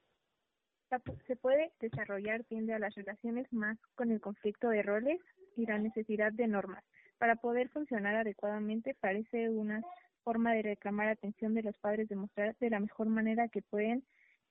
se 1.28 1.36
puede 1.36 1.74
desarrollar 1.82 2.46
tiende 2.46 2.74
a 2.74 2.80
las 2.80 2.96
relaciones 2.96 3.52
más 3.52 3.78
con 3.96 4.10
el 4.10 4.22
conflicto 4.22 4.70
de 4.70 4.84
roles 4.84 5.20
y 5.58 5.66
la 5.66 5.80
necesidad 5.80 6.32
de 6.32 6.48
normas. 6.48 6.86
Para 7.18 7.36
poder 7.36 7.68
funcionar 7.68 8.16
adecuadamente 8.16 8.96
parece 9.02 9.50
una 9.50 9.82
forma 10.24 10.54
de 10.54 10.62
reclamar 10.62 11.10
atención 11.10 11.54
de 11.54 11.64
los 11.64 11.78
padres, 11.80 12.08
demostrar 12.08 12.56
de 12.62 12.70
la 12.70 12.80
mejor 12.80 13.08
manera 13.08 13.50
que 13.50 13.62
pueden 13.62 14.06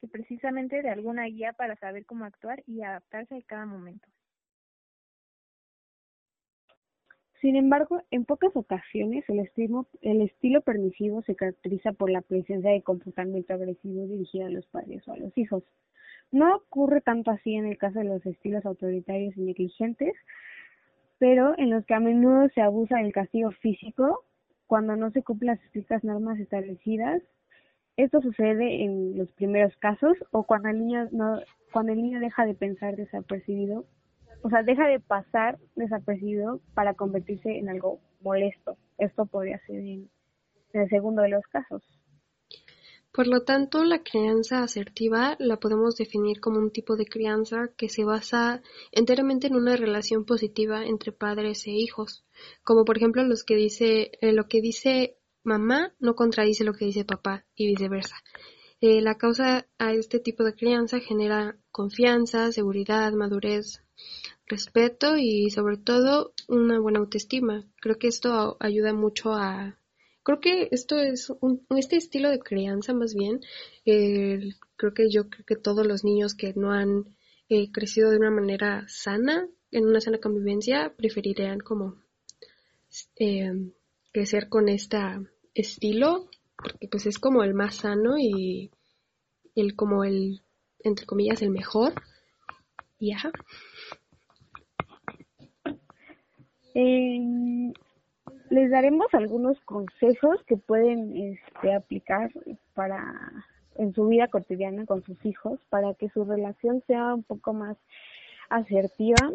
precisamente 0.08 0.82
de 0.82 0.90
alguna 0.90 1.26
guía 1.26 1.52
para 1.52 1.76
saber 1.76 2.04
cómo 2.06 2.24
actuar 2.24 2.62
y 2.66 2.82
adaptarse 2.82 3.36
a 3.36 3.42
cada 3.42 3.66
momento. 3.66 4.08
Sin 7.42 7.56
embargo, 7.56 8.00
en 8.12 8.24
pocas 8.24 8.54
ocasiones 8.54 9.24
el 9.28 9.40
estilo, 9.40 9.88
el 10.00 10.20
estilo 10.20 10.60
permisivo 10.60 11.22
se 11.22 11.34
caracteriza 11.34 11.92
por 11.92 12.08
la 12.08 12.20
presencia 12.22 12.70
de 12.70 12.82
comportamiento 12.82 13.52
agresivo 13.52 14.06
dirigido 14.06 14.46
a 14.46 14.50
los 14.50 14.64
padres 14.66 15.06
o 15.08 15.12
a 15.12 15.16
los 15.16 15.36
hijos. 15.36 15.64
No 16.30 16.54
ocurre 16.54 17.00
tanto 17.00 17.32
así 17.32 17.54
en 17.54 17.66
el 17.66 17.78
caso 17.78 17.98
de 17.98 18.04
los 18.04 18.24
estilos 18.24 18.64
autoritarios 18.64 19.36
y 19.36 19.40
negligentes, 19.40 20.14
pero 21.18 21.58
en 21.58 21.70
los 21.70 21.84
que 21.84 21.94
a 21.94 22.00
menudo 22.00 22.48
se 22.54 22.60
abusa 22.60 22.98
del 22.98 23.12
castigo 23.12 23.50
físico 23.50 24.24
cuando 24.68 24.94
no 24.94 25.10
se 25.10 25.24
cumplen 25.24 25.56
las 25.56 25.64
estrictas 25.64 26.04
normas 26.04 26.38
establecidas 26.38 27.22
esto 27.96 28.20
sucede 28.20 28.84
en 28.84 29.18
los 29.18 29.30
primeros 29.32 29.76
casos 29.76 30.16
o 30.30 30.44
cuando 30.44 30.68
el 30.68 30.78
niño 30.78 31.08
no, 31.12 31.40
cuando 31.72 31.92
el 31.92 32.02
niño 32.02 32.20
deja 32.20 32.46
de 32.46 32.54
pensar 32.54 32.96
desapercibido, 32.96 33.84
o 34.42 34.50
sea, 34.50 34.62
deja 34.62 34.86
de 34.88 35.00
pasar 35.00 35.58
desapercibido 35.76 36.60
para 36.74 36.94
convertirse 36.94 37.58
en 37.58 37.68
algo 37.68 38.00
molesto. 38.20 38.76
Esto 38.98 39.26
podría 39.26 39.58
ser 39.66 39.76
en, 39.76 40.10
el 40.72 40.88
segundo 40.88 41.22
de 41.22 41.28
los 41.28 41.44
casos. 41.46 41.82
Por 43.12 43.26
lo 43.26 43.44
tanto, 43.44 43.84
la 43.84 44.02
crianza 44.02 44.62
asertiva 44.62 45.36
la 45.38 45.58
podemos 45.58 45.96
definir 45.96 46.40
como 46.40 46.58
un 46.58 46.70
tipo 46.70 46.96
de 46.96 47.04
crianza 47.04 47.68
que 47.76 47.90
se 47.90 48.04
basa 48.04 48.62
enteramente 48.90 49.48
en 49.48 49.54
una 49.54 49.76
relación 49.76 50.24
positiva 50.24 50.86
entre 50.86 51.12
padres 51.12 51.66
e 51.66 51.72
hijos, 51.72 52.24
como 52.64 52.86
por 52.86 52.96
ejemplo 52.96 53.22
los 53.22 53.44
que 53.44 53.54
dice, 53.54 54.12
eh, 54.22 54.32
lo 54.32 54.48
que 54.48 54.62
dice 54.62 55.18
mamá 55.44 55.94
no 55.98 56.14
contradice 56.14 56.64
lo 56.64 56.74
que 56.74 56.86
dice 56.86 57.04
papá 57.04 57.44
y 57.54 57.66
viceversa. 57.66 58.16
Eh, 58.80 59.00
la 59.00 59.16
causa 59.16 59.66
a 59.78 59.92
este 59.92 60.18
tipo 60.18 60.42
de 60.42 60.54
crianza 60.54 60.98
genera 60.98 61.56
confianza, 61.70 62.50
seguridad, 62.50 63.12
madurez, 63.12 63.82
respeto 64.46 65.16
y 65.16 65.50
sobre 65.50 65.76
todo 65.76 66.34
una 66.48 66.80
buena 66.80 66.98
autoestima. 66.98 67.64
Creo 67.80 67.98
que 67.98 68.08
esto 68.08 68.56
ayuda 68.60 68.92
mucho 68.92 69.32
a... 69.32 69.78
Creo 70.24 70.40
que 70.40 70.68
esto 70.72 70.98
es 70.98 71.30
un, 71.40 71.64
este 71.70 71.96
estilo 71.96 72.30
de 72.30 72.40
crianza 72.40 72.92
más 72.92 73.14
bien. 73.14 73.40
creo 73.84 74.94
que 74.94 75.10
yo 75.10 75.28
creo 75.28 75.44
que 75.46 75.56
todos 75.56 75.86
los 75.86 76.04
niños 76.04 76.34
que 76.34 76.52
no 76.54 76.72
han 76.72 77.16
eh, 77.48 77.70
crecido 77.70 78.10
de 78.10 78.16
una 78.16 78.30
manera 78.30 78.84
sana, 78.88 79.48
en 79.70 79.86
una 79.86 80.00
sana 80.00 80.18
convivencia, 80.18 80.92
preferirían 80.96 81.60
como 81.60 81.96
eh, 83.16 83.52
crecer 84.12 84.48
con 84.48 84.68
esta 84.68 85.20
estilo, 85.54 86.28
porque 86.56 86.88
pues 86.88 87.06
es 87.06 87.18
como 87.18 87.42
el 87.42 87.54
más 87.54 87.76
sano 87.76 88.18
y 88.18 88.70
el 89.54 89.74
como 89.74 90.04
el, 90.04 90.42
entre 90.80 91.06
comillas, 91.06 91.42
el 91.42 91.50
mejor. 91.50 91.94
Y 92.98 93.12
ajá. 93.12 93.32
les 98.50 98.70
daremos 98.70 99.06
algunos 99.12 99.58
consejos 99.60 100.42
que 100.46 100.56
pueden 100.56 101.16
este, 101.16 101.74
aplicar 101.74 102.30
para 102.74 103.46
en 103.76 103.94
su 103.94 104.06
vida 104.06 104.28
cotidiana 104.28 104.84
con 104.84 105.02
sus 105.02 105.24
hijos 105.24 105.58
para 105.70 105.94
que 105.94 106.10
su 106.10 106.24
relación 106.24 106.82
sea 106.86 107.14
un 107.14 107.22
poco 107.22 107.54
más 107.54 107.78
asertiva. 108.50 109.32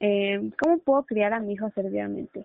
Eh, 0.00 0.50
¿Cómo 0.60 0.78
puedo 0.78 1.04
criar 1.04 1.32
a 1.32 1.40
mi 1.40 1.54
hijo 1.54 1.66
asertivamente? 1.66 2.44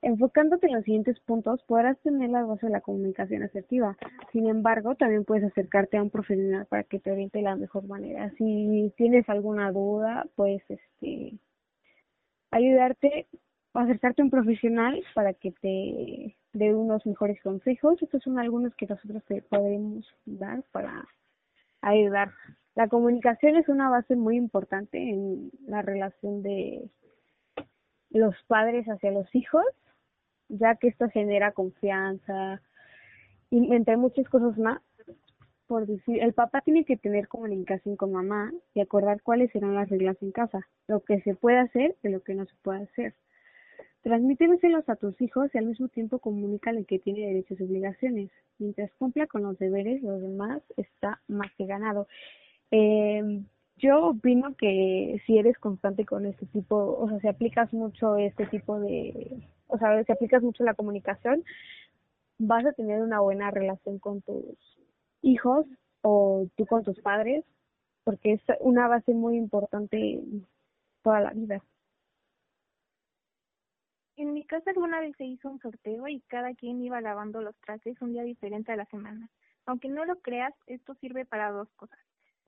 Enfocándote 0.00 0.68
en 0.68 0.74
los 0.74 0.84
siguientes 0.84 1.18
puntos, 1.20 1.62
podrás 1.64 1.98
tener 2.00 2.30
la 2.30 2.44
base 2.44 2.66
de 2.66 2.72
la 2.72 2.80
comunicación 2.80 3.42
asertiva. 3.42 3.96
Sin 4.32 4.48
embargo, 4.48 4.94
también 4.94 5.24
puedes 5.24 5.44
acercarte 5.44 5.96
a 5.96 6.02
un 6.02 6.10
profesional 6.10 6.66
para 6.66 6.84
que 6.84 7.00
te 7.00 7.10
oriente 7.10 7.38
de 7.38 7.44
la 7.44 7.56
mejor 7.56 7.84
manera. 7.86 8.30
Si 8.38 8.92
tienes 8.96 9.28
alguna 9.28 9.72
duda, 9.72 10.26
puedes 10.36 10.62
este, 10.70 11.38
ayudarte 12.50 13.26
acercarte 13.74 14.22
a 14.22 14.24
un 14.24 14.30
profesional 14.30 15.02
para 15.14 15.34
que 15.34 15.52
te 15.52 16.36
dé 16.52 16.74
unos 16.74 17.04
mejores 17.06 17.40
consejos. 17.42 18.00
Estos 18.02 18.22
son 18.22 18.38
algunos 18.38 18.74
que 18.74 18.86
nosotros 18.86 19.22
te 19.24 19.42
podemos 19.42 20.06
dar 20.24 20.62
para 20.72 21.06
ayudar. 21.82 22.32
La 22.74 22.88
comunicación 22.88 23.56
es 23.56 23.68
una 23.68 23.90
base 23.90 24.16
muy 24.16 24.36
importante 24.36 24.98
en 24.98 25.50
la 25.66 25.82
relación 25.82 26.42
de 26.42 26.88
los 28.10 28.34
padres 28.46 28.86
hacia 28.86 29.10
los 29.10 29.32
hijos 29.34 29.64
ya 30.48 30.76
que 30.76 30.88
esto 30.88 31.08
genera 31.10 31.52
confianza 31.52 32.60
y 33.50 33.72
entre 33.72 33.96
muchas 33.96 34.28
cosas 34.28 34.56
más. 34.58 34.80
Por 35.66 35.86
decir, 35.86 36.22
el 36.22 36.32
papá 36.32 36.62
tiene 36.62 36.84
que 36.86 36.96
tener 36.96 37.28
comunicación 37.28 37.96
con 37.96 38.12
mamá 38.12 38.52
y 38.72 38.80
acordar 38.80 39.20
cuáles 39.22 39.50
serán 39.52 39.74
las 39.74 39.90
reglas 39.90 40.16
en 40.22 40.32
casa, 40.32 40.66
lo 40.86 41.00
que 41.00 41.20
se 41.20 41.34
puede 41.34 41.58
hacer 41.58 41.94
y 42.02 42.08
lo 42.08 42.22
que 42.22 42.34
no 42.34 42.46
se 42.46 42.54
puede 42.62 42.84
hacer. 42.84 43.14
Transmítemeselos 44.02 44.88
a 44.88 44.96
tus 44.96 45.20
hijos 45.20 45.50
y 45.52 45.58
al 45.58 45.66
mismo 45.66 45.88
tiempo 45.88 46.20
comunícale 46.20 46.86
que 46.86 46.98
tiene 46.98 47.26
derechos 47.26 47.60
y 47.60 47.64
obligaciones. 47.64 48.30
Mientras 48.58 48.90
cumpla 48.94 49.26
con 49.26 49.42
los 49.42 49.58
deberes, 49.58 50.02
los 50.02 50.22
demás 50.22 50.62
está 50.78 51.20
más 51.28 51.52
que 51.58 51.66
ganado. 51.66 52.08
Eh, 52.70 53.42
yo 53.78 54.08
opino 54.08 54.54
que 54.56 55.22
si 55.26 55.38
eres 55.38 55.58
constante 55.58 56.04
con 56.04 56.26
este 56.26 56.46
tipo, 56.46 56.76
o 56.98 57.08
sea, 57.08 57.20
si 57.20 57.28
aplicas 57.28 57.72
mucho 57.72 58.16
este 58.16 58.46
tipo 58.46 58.78
de, 58.80 59.48
o 59.66 59.78
sea, 59.78 60.02
si 60.04 60.12
aplicas 60.12 60.42
mucho 60.42 60.64
la 60.64 60.74
comunicación, 60.74 61.44
vas 62.38 62.64
a 62.66 62.72
tener 62.72 63.02
una 63.02 63.20
buena 63.20 63.50
relación 63.50 63.98
con 63.98 64.22
tus 64.22 64.56
hijos 65.22 65.66
o 66.02 66.46
tú 66.56 66.66
con 66.66 66.84
tus 66.84 67.00
padres, 67.00 67.44
porque 68.04 68.32
es 68.32 68.42
una 68.60 68.88
base 68.88 69.12
muy 69.12 69.36
importante 69.36 70.20
toda 71.02 71.20
la 71.20 71.30
vida. 71.30 71.62
En 74.16 74.32
mi 74.32 74.44
casa 74.44 74.70
alguna 74.70 75.00
vez 75.00 75.14
se 75.16 75.24
hizo 75.24 75.48
un 75.48 75.60
sorteo 75.60 76.08
y 76.08 76.20
cada 76.22 76.54
quien 76.54 76.82
iba 76.82 77.00
lavando 77.00 77.40
los 77.40 77.56
trastes 77.60 78.00
un 78.02 78.12
día 78.12 78.22
diferente 78.24 78.72
a 78.72 78.76
la 78.76 78.86
semana. 78.86 79.30
Aunque 79.66 79.88
no 79.88 80.04
lo 80.04 80.16
creas, 80.20 80.54
esto 80.66 80.94
sirve 80.94 81.24
para 81.24 81.52
dos 81.52 81.68
cosas. 81.76 81.98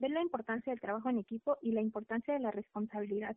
Ver 0.01 0.11
la 0.11 0.21
importancia 0.21 0.73
del 0.73 0.81
trabajo 0.81 1.09
en 1.09 1.19
equipo 1.19 1.57
y 1.61 1.71
la 1.71 1.81
importancia 1.81 2.33
de 2.33 2.39
la 2.39 2.51
responsabilidad. 2.51 3.35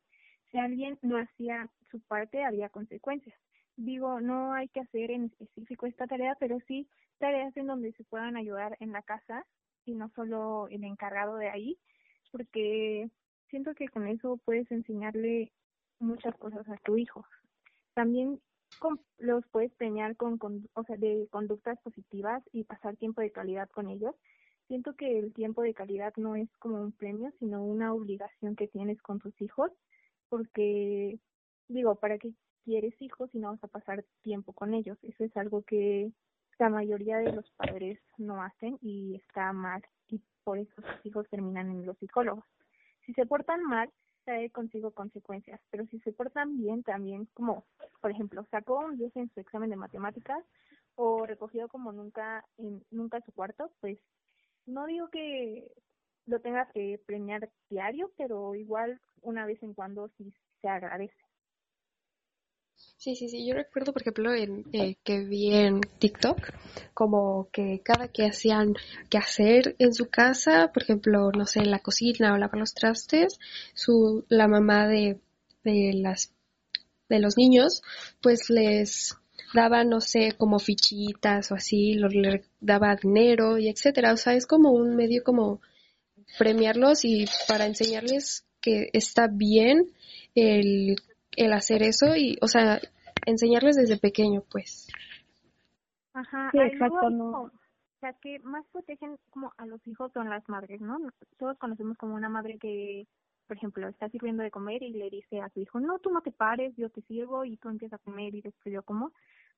Si 0.50 0.59
alguien 0.59 0.99
no 1.02 1.18
hacía 1.18 1.71
su 1.90 2.00
parte, 2.00 2.44
había 2.44 2.68
consecuencias 2.68 3.38
digo, 3.76 4.21
no 4.21 4.54
hay 4.54 4.68
que 4.68 4.80
hacer 4.80 5.11
en 5.11 5.25
específico 5.25 5.87
esta 5.87 6.06
tarea, 6.06 6.37
pero 6.38 6.59
sí 6.66 6.88
tareas 7.18 7.56
en 7.56 7.66
donde 7.66 7.92
se 7.92 8.04
puedan 8.04 8.37
ayudar 8.37 8.76
en 8.80 8.92
la 8.92 9.02
casa 9.02 9.47
y 9.85 9.94
no 9.94 10.11
solo 10.14 10.68
el 10.68 10.85
encargado 10.85 11.37
de 11.37 11.49
ahí, 11.49 11.78
porque 12.30 13.09
siento 13.49 13.75
que 13.75 13.88
con 13.88 14.06
eso 14.09 14.38
puedes 14.44 14.71
enseñarle 14.71 15.52
muchas 15.99 16.37
cosas 16.37 16.68
a 16.68 16.76
tu 16.78 16.97
hijo. 16.97 17.25
También 17.94 18.40
los 19.18 19.47
puedes 19.49 19.73
premiar 19.75 20.16
con, 20.16 20.38
con, 20.38 20.68
o 20.75 20.85
sea, 20.85 20.97
de 20.97 21.28
conductas 21.30 21.78
positivas 21.83 22.42
y 22.52 22.64
pasar 22.64 22.97
tiempo 22.97 23.21
de 23.21 23.30
calidad 23.30 23.68
con 23.71 23.88
ellos. 23.88 24.14
Siento 24.66 24.94
que 24.94 25.18
el 25.18 25.33
tiempo 25.33 25.62
de 25.62 25.75
calidad 25.75 26.14
no 26.16 26.37
es 26.37 26.49
como 26.59 26.80
un 26.80 26.92
premio, 26.92 27.30
sino 27.38 27.62
una 27.62 27.92
obligación 27.92 28.56
que 28.56 28.68
tienes 28.68 29.00
con 29.02 29.18
tus 29.18 29.38
hijos, 29.42 29.71
porque 30.28 31.18
digo, 31.68 31.97
¿para 31.97 32.18
qué 32.18 32.33
quieres 32.64 32.94
hijos 33.00 33.30
si 33.30 33.38
no 33.38 33.50
vas 33.50 33.62
a 33.62 33.68
pasar 33.68 34.04
tiempo 34.23 34.52
con 34.52 34.73
ellos? 34.73 34.99
Eso 35.02 35.25
es 35.25 35.37
algo 35.37 35.62
que 35.62 36.11
la 36.59 36.71
mayoría 36.71 37.18
de 37.18 37.33
los 37.33 37.50
padres 37.52 38.00
no 38.16 38.42
hacen 38.42 38.78
y 38.80 39.16
está 39.16 39.52
mal 39.52 39.83
y 40.09 40.21
por 40.44 40.59
eso 40.59 40.75
sus 40.76 41.06
hijos 41.06 41.28
terminan 41.28 41.71
en 41.71 41.85
los 41.85 41.99
psicólogos. 41.99 42.44
Si 43.04 43.12
se 43.14 43.26
portan 43.26 43.62
mal, 43.62 43.90
trae 44.25 44.50
consigo 44.50 44.92
consecuencias, 44.92 45.61
pero 45.71 45.87
si 45.87 45.99
se 46.00 46.12
portan 46.12 46.56
bien 46.56 46.83
también, 46.83 47.28
como 47.35 47.64
por 48.00 48.11
ejemplo, 48.11 48.47
sacó 48.50 48.78
un 48.78 48.97
10 48.97 49.14
en 49.16 49.30
su 49.35 49.40
examen 49.40 49.71
de 49.71 49.76
matemáticas 49.76 50.42
o 50.94 51.26
recogió 51.26 51.68
como 51.68 51.92
nunca 51.92 52.44
en 52.56 52.83
nunca 52.90 53.21
su 53.23 53.33
cuarto, 53.33 53.71
pues 53.80 53.99
no 54.66 54.87
digo 54.87 55.09
que 55.11 55.71
lo 56.26 56.40
tengas 56.40 56.71
que 56.73 57.00
premiar 57.06 57.50
diario, 57.68 58.11
pero 58.16 58.54
igual 58.54 59.00
una 59.23 59.47
vez 59.47 59.62
en 59.62 59.75
cuando 59.75 60.09
sí 60.16 60.33
se 60.62 60.68
agradece. 60.68 61.14
Sí, 62.97 63.14
sí, 63.14 63.28
sí. 63.28 63.47
Yo 63.47 63.54
recuerdo, 63.54 63.92
por 63.92 64.02
ejemplo, 64.02 64.35
en, 64.35 64.64
eh, 64.73 64.97
que 65.04 65.21
vi 65.21 65.54
en 65.54 65.80
TikTok 65.80 66.38
como 66.92 67.49
que 67.52 67.80
cada 67.85 68.09
que 68.09 68.26
hacían 68.26 68.75
que 69.11 69.18
hacer 69.18 69.76
en 69.78 69.92
su 69.92 70.09
casa, 70.09 70.71
por 70.73 70.83
ejemplo, 70.83 71.30
no 71.33 71.47
sé, 71.47 71.61
en 71.61 71.71
la 71.71 71.80
cocina 71.80 72.33
o 72.33 72.38
lavar 72.38 72.59
los 72.59 72.75
trastes, 72.75 73.38
su, 73.75 74.25
la 74.28 74.49
mamá 74.49 74.88
de, 74.88 75.21
de 75.62 75.92
las 75.94 76.33
de 77.09 77.18
los 77.18 77.37
niños, 77.37 77.83
pues 78.23 78.49
les 78.49 79.16
daba, 79.53 79.85
no 79.85 80.00
sé, 80.00 80.33
como 80.37 80.59
fichitas 80.59 81.50
o 81.53 81.55
así, 81.55 81.95
los, 81.95 82.14
le 82.14 82.45
daba 82.61 82.97
dinero 82.97 83.59
y 83.59 83.69
etcétera. 83.69 84.12
O 84.12 84.17
sea, 84.17 84.35
es 84.35 84.47
como 84.47 84.73
un 84.73 84.97
medio 84.97 85.23
como 85.25 85.61
premiarlos 86.38 87.05
y 87.05 87.26
para 87.49 87.67
enseñarles 87.67 88.47
que 88.61 88.88
está 88.93 89.29
bien 89.29 89.91
el 90.35 90.97
el 91.37 91.53
hacer 91.53 91.83
eso 91.83 92.14
y, 92.17 92.38
o 92.41 92.47
sea, 92.47 92.81
enseñarles 93.26 93.76
desde 93.76 93.99
pequeño, 93.99 94.43
pues. 94.50 94.88
Ajá, 96.12 96.50
sí, 96.53 96.59
exacto, 96.59 97.07
O 97.07 97.50
sea, 98.00 98.12
que 98.21 98.38
más 98.41 98.64
protegen 98.73 99.17
como 99.31 99.53
a 99.57 99.67
los 99.67 99.85
hijos 99.87 100.12
son 100.12 100.31
las 100.31 100.49
madres, 100.49 100.81
¿no? 100.81 100.99
Todos 101.38 101.59
conocemos 101.59 101.97
como 101.97 102.14
una 102.14 102.29
madre 102.29 102.59
que, 102.59 103.07
por 103.46 103.56
ejemplo, 103.56 103.88
está 103.88 104.08
sirviendo 104.08 104.42
de 104.42 104.50
comer 104.50 104.82
y 104.82 104.92
le 104.92 105.10
dice 105.10 105.40
a 105.40 105.48
su 105.50 105.60
hijo, 105.60 105.80
no, 105.80 105.98
tú 105.98 106.10
no 106.10 106.22
te 106.22 106.32
pares, 106.32 106.74
yo 106.76 106.90
te 106.90 107.02
sirvo 107.02 107.44
y 107.44 107.56
tú 107.56 107.68
empiezas 107.68 108.00
a 108.00 108.04
comer 108.04 108.34
y 108.34 108.40
después 108.40 108.72
yo 108.72 108.82
como. 108.82 109.12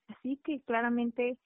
Así 0.08 0.38
que 0.44 0.60
claramente 0.60 1.36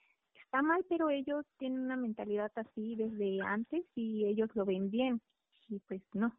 está 0.44 0.62
mal, 0.62 0.84
pero 0.88 1.10
ellos 1.10 1.44
tienen 1.58 1.80
una 1.80 1.96
mentalidad 1.96 2.50
así 2.56 2.96
desde 2.96 3.40
antes 3.40 3.84
y 3.94 4.26
ellos 4.26 4.50
lo 4.54 4.64
ven 4.64 4.90
bien. 4.90 5.20
Y 5.68 5.78
pues 5.80 6.02
no. 6.12 6.32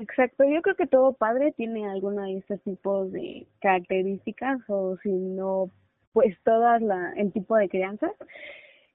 Exacto, 0.00 0.44
yo 0.44 0.62
creo 0.62 0.76
que 0.76 0.86
todo 0.86 1.14
padre 1.14 1.52
tiene 1.52 1.88
alguna 1.88 2.24
de 2.24 2.38
estos 2.38 2.62
tipos 2.62 3.10
de 3.10 3.46
características 3.60 4.60
o 4.68 4.96
si 5.02 5.10
no, 5.10 5.70
pues 6.12 6.36
todas 6.44 6.80
la, 6.82 7.12
el 7.14 7.32
tipo 7.32 7.56
de 7.56 7.68
crianza. 7.68 8.12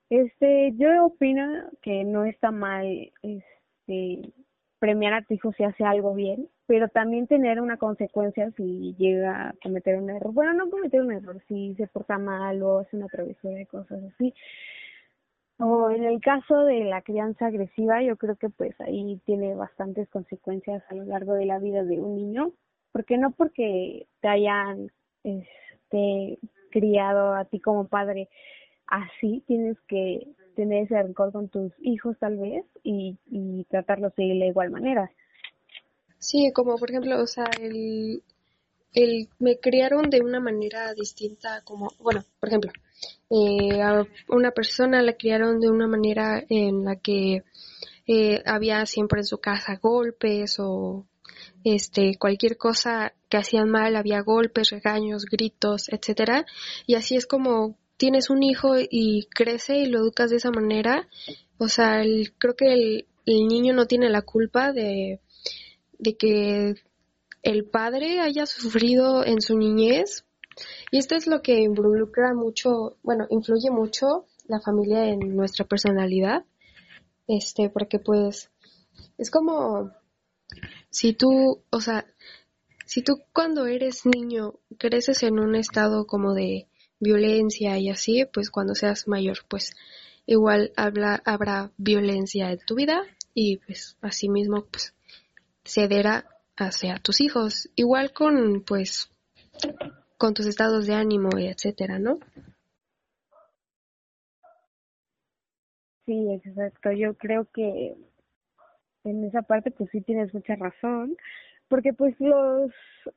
Este, 0.09 0.73
yo 0.77 1.05
opino 1.05 1.69
que 1.81 2.03
no 2.03 2.23
está 2.25 2.51
mal 2.51 3.11
este 3.21 4.33
premiar 4.83 5.13
a 5.13 5.21
tu 5.21 5.33
hijo 5.33 5.53
si 5.53 5.63
hace 5.63 5.85
algo 5.85 6.13
bien, 6.13 6.49
pero 6.65 6.89
también 6.89 7.25
tener 7.25 7.61
una 7.61 7.77
consecuencia 7.77 8.51
si 8.57 8.93
llega 8.97 9.47
a 9.47 9.53
cometer 9.63 9.95
un 9.95 10.09
error. 10.09 10.33
Bueno, 10.33 10.51
no 10.51 10.69
cometer 10.69 11.01
un 11.01 11.13
error, 11.13 11.41
si 11.47 11.73
se 11.75 11.87
porta 11.87 12.17
mal 12.17 12.61
o 12.61 12.79
hace 12.79 12.97
una 12.97 13.07
travesura 13.07 13.53
de 13.53 13.65
cosas 13.65 14.03
así. 14.13 14.33
O 15.57 15.89
en 15.89 16.03
el 16.03 16.19
caso 16.19 16.65
de 16.65 16.83
la 16.83 17.01
crianza 17.01 17.45
agresiva, 17.45 18.03
yo 18.03 18.17
creo 18.17 18.35
que 18.35 18.49
pues 18.49 18.75
ahí 18.81 19.21
tiene 19.25 19.55
bastantes 19.55 20.09
consecuencias 20.09 20.83
a 20.89 20.95
lo 20.95 21.05
largo 21.05 21.35
de 21.35 21.45
la 21.45 21.59
vida 21.59 21.85
de 21.85 22.01
un 22.01 22.17
niño, 22.17 22.51
porque 22.91 23.17
no 23.17 23.31
porque 23.31 24.07
te 24.19 24.27
hayan 24.27 24.91
este 25.23 26.39
criado 26.71 27.35
a 27.35 27.45
ti 27.45 27.61
como 27.61 27.87
padre 27.87 28.27
así, 28.87 29.45
tienes 29.47 29.79
que 29.87 30.27
tener 30.55 30.83
ese 30.83 31.01
rencor 31.01 31.31
con 31.31 31.49
tus 31.49 31.71
hijos 31.81 32.17
tal 32.19 32.37
vez 32.37 32.65
y, 32.83 33.17
y 33.29 33.63
tratarlos 33.65 34.15
de 34.15 34.23
igual 34.25 34.71
manera. 34.71 35.11
Sí, 36.17 36.51
como 36.53 36.77
por 36.77 36.89
ejemplo, 36.89 37.21
o 37.21 37.27
sea, 37.27 37.49
el, 37.59 38.23
el 38.93 39.27
me 39.39 39.59
criaron 39.59 40.09
de 40.09 40.21
una 40.21 40.39
manera 40.39 40.93
distinta 40.93 41.61
como, 41.65 41.89
bueno, 41.99 42.23
por 42.39 42.49
ejemplo, 42.49 42.71
eh, 43.29 43.81
a 43.81 44.05
una 44.29 44.51
persona 44.51 45.01
la 45.01 45.17
criaron 45.17 45.59
de 45.59 45.69
una 45.69 45.87
manera 45.87 46.43
en 46.47 46.85
la 46.85 46.95
que 46.95 47.43
eh, 48.07 48.41
había 48.45 48.85
siempre 48.85 49.19
en 49.19 49.25
su 49.25 49.39
casa 49.39 49.79
golpes 49.81 50.57
o 50.59 51.05
este 51.63 52.17
cualquier 52.17 52.57
cosa 52.57 53.13
que 53.29 53.37
hacían 53.37 53.69
mal 53.69 53.95
había 53.95 54.21
golpes, 54.21 54.69
regaños, 54.69 55.25
gritos, 55.25 55.89
etcétera 55.89 56.45
y 56.85 56.95
así 56.95 57.15
es 57.15 57.25
como 57.25 57.77
tienes 57.97 58.29
un 58.29 58.43
hijo 58.43 58.75
y 58.77 59.27
crece 59.33 59.77
y 59.77 59.85
lo 59.85 59.99
educas 59.99 60.29
de 60.29 60.37
esa 60.37 60.51
manera 60.51 61.07
o 61.57 61.67
sea 61.67 62.03
creo 62.37 62.55
que 62.55 62.73
el, 62.73 63.07
niño 63.25 63.73
no 63.73 63.85
tiene 63.85 64.09
la 64.09 64.21
culpa 64.21 64.73
de 64.73 65.21
de 65.99 66.17
que 66.17 66.75
el 67.43 67.65
padre 67.65 68.21
haya 68.21 68.45
sufrido 68.45 69.25
en 69.25 69.41
su 69.41 69.57
niñez. 69.57 70.25
Y 70.91 70.97
esto 70.97 71.15
es 71.15 71.27
lo 71.27 71.41
que 71.41 71.59
involucra 71.61 72.33
mucho, 72.33 72.97
bueno, 73.03 73.27
influye 73.29 73.69
mucho 73.69 74.25
la 74.47 74.61
familia 74.61 75.09
en 75.09 75.35
nuestra 75.35 75.65
personalidad, 75.65 76.45
este, 77.27 77.69
porque 77.69 77.99
pues 77.99 78.49
es 79.17 79.29
como 79.29 79.91
si 80.89 81.13
tú, 81.13 81.63
o 81.69 81.81
sea, 81.81 82.05
si 82.85 83.01
tú 83.01 83.21
cuando 83.33 83.65
eres 83.65 84.05
niño 84.05 84.59
creces 84.77 85.23
en 85.23 85.39
un 85.39 85.55
estado 85.55 86.05
como 86.05 86.33
de 86.33 86.67
violencia 87.03 87.77
y 87.77 87.89
así, 87.89 88.25
pues 88.33 88.49
cuando 88.49 88.73
seas 88.73 89.07
mayor, 89.07 89.39
pues 89.47 89.75
igual 90.25 90.71
habla, 90.75 91.21
habrá 91.25 91.71
violencia 91.77 92.51
en 92.51 92.59
tu 92.65 92.75
vida 92.75 93.03
y 93.33 93.57
pues 93.57 93.97
así 94.01 94.29
mismo 94.29 94.65
pues 94.65 94.95
cederá 95.63 96.25
hacia 96.55 96.97
tus 96.97 97.21
hijos. 97.21 97.69
Igual 97.75 98.13
con 98.13 98.63
pues 98.65 99.09
con 100.17 100.33
tus 100.33 100.45
estados 100.47 100.87
de 100.87 100.93
ánimo 100.93 101.29
y 101.37 101.47
etcétera, 101.47 101.99
¿no? 101.99 102.19
Sí, 106.05 106.33
exacto. 106.33 106.91
Yo 106.91 107.13
creo 107.15 107.45
que 107.53 107.95
en 109.03 109.23
esa 109.25 109.41
parte 109.41 109.71
pues 109.71 109.89
sí 109.91 110.01
tienes 110.01 110.33
mucha 110.33 110.55
razón, 110.55 111.17
porque 111.67 111.93
pues 111.93 112.15
los 112.19 112.71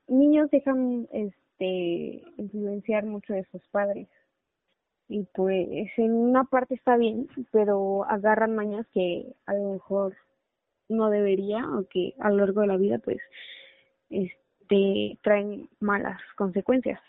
niños 0.08 0.50
dejan 0.50 1.08
este 1.12 1.45
influenciar 1.64 3.04
mucho 3.04 3.32
de 3.32 3.44
sus 3.50 3.66
padres. 3.68 4.08
Y 5.08 5.24
pues 5.34 5.88
en 5.96 6.12
una 6.12 6.44
parte 6.44 6.74
está 6.74 6.96
bien, 6.96 7.28
pero 7.52 8.04
agarran 8.04 8.54
mañas 8.56 8.86
que 8.92 9.34
a 9.46 9.54
lo 9.54 9.72
mejor 9.74 10.16
no 10.88 11.10
debería 11.10 11.64
o 11.70 11.86
que 11.88 12.14
a 12.20 12.30
lo 12.30 12.38
largo 12.38 12.60
de 12.60 12.66
la 12.66 12.76
vida 12.76 12.98
pues 12.98 13.18
este 14.10 14.46
te 14.68 15.18
traen 15.22 15.68
malas 15.80 16.20
consecuencias. 16.36 17.00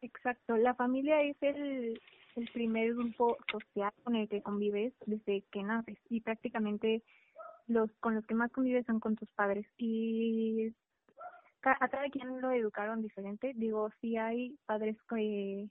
Exacto, 0.00 0.56
la 0.56 0.74
familia 0.74 1.22
es 1.22 1.36
el, 1.40 2.00
el 2.36 2.48
primer 2.52 2.94
grupo 2.94 3.36
social 3.50 3.92
con 4.04 4.14
el 4.16 4.28
que 4.28 4.42
convives 4.42 4.92
desde 5.06 5.42
que 5.50 5.62
naces 5.62 5.98
y 6.08 6.20
prácticamente 6.20 7.02
los 7.66 7.90
con 8.00 8.14
los 8.14 8.24
que 8.26 8.34
más 8.34 8.50
convives 8.52 8.86
son 8.86 9.00
con 9.00 9.16
tus 9.16 9.28
padres 9.32 9.66
y 9.76 10.72
a 11.62 11.88
cada 11.88 12.08
quien 12.10 12.40
lo 12.40 12.50
educaron 12.50 13.02
diferente. 13.02 13.52
Digo, 13.54 13.90
sí 14.00 14.16
hay 14.16 14.56
padres 14.66 14.96
que, 15.08 15.68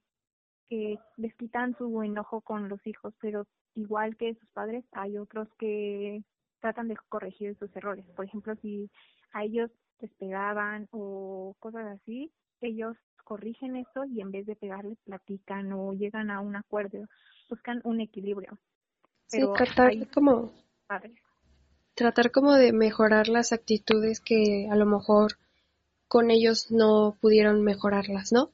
que 0.70 0.98
les 1.18 1.36
quitan 1.36 1.76
su 1.78 2.04
enojo 2.04 2.42
con 2.42 2.70
los 2.70 2.86
hijos, 2.86 3.14
pero 3.22 3.46
igual 3.74 4.18
que 4.18 4.36
sus 4.36 4.50
padres 4.50 4.84
hay 4.92 5.18
otros 5.18 5.48
que 5.58 6.24
tratan 6.60 6.88
de 6.88 6.98
corregir 7.10 7.56
sus 7.58 7.74
errores. 7.76 8.06
Por 8.16 8.26
ejemplo, 8.26 8.56
si 8.62 8.90
a 9.34 9.44
ellos 9.44 9.72
les 10.00 10.14
pegaban 10.16 10.88
o 10.92 11.56
cosas 11.60 11.86
así, 11.88 12.32
ellos 12.62 12.98
corrigen 13.24 13.76
eso 13.76 14.06
y 14.06 14.22
en 14.22 14.32
vez 14.32 14.46
de 14.46 14.56
pegarles 14.56 14.98
platican 15.04 15.72
o 15.74 15.94
llegan 15.94 16.32
a 16.32 16.40
un 16.40 16.56
acuerdo, 16.56 17.06
buscan 17.50 17.82
un 17.84 18.00
equilibrio. 18.00 18.58
sí, 19.28 19.42
tratar 19.56 19.92
como 20.14 20.54
tratar 21.94 22.32
como 22.32 22.54
de 22.54 22.72
mejorar 22.72 23.28
las 23.28 23.52
actitudes 23.52 24.22
que 24.22 24.68
a 24.72 24.76
lo 24.76 24.86
mejor 24.86 25.38
con 26.08 26.32
ellos 26.32 26.72
no 26.72 27.18
pudieron 27.22 27.64
mejorarlas, 27.64 28.32
¿no? 28.32 28.52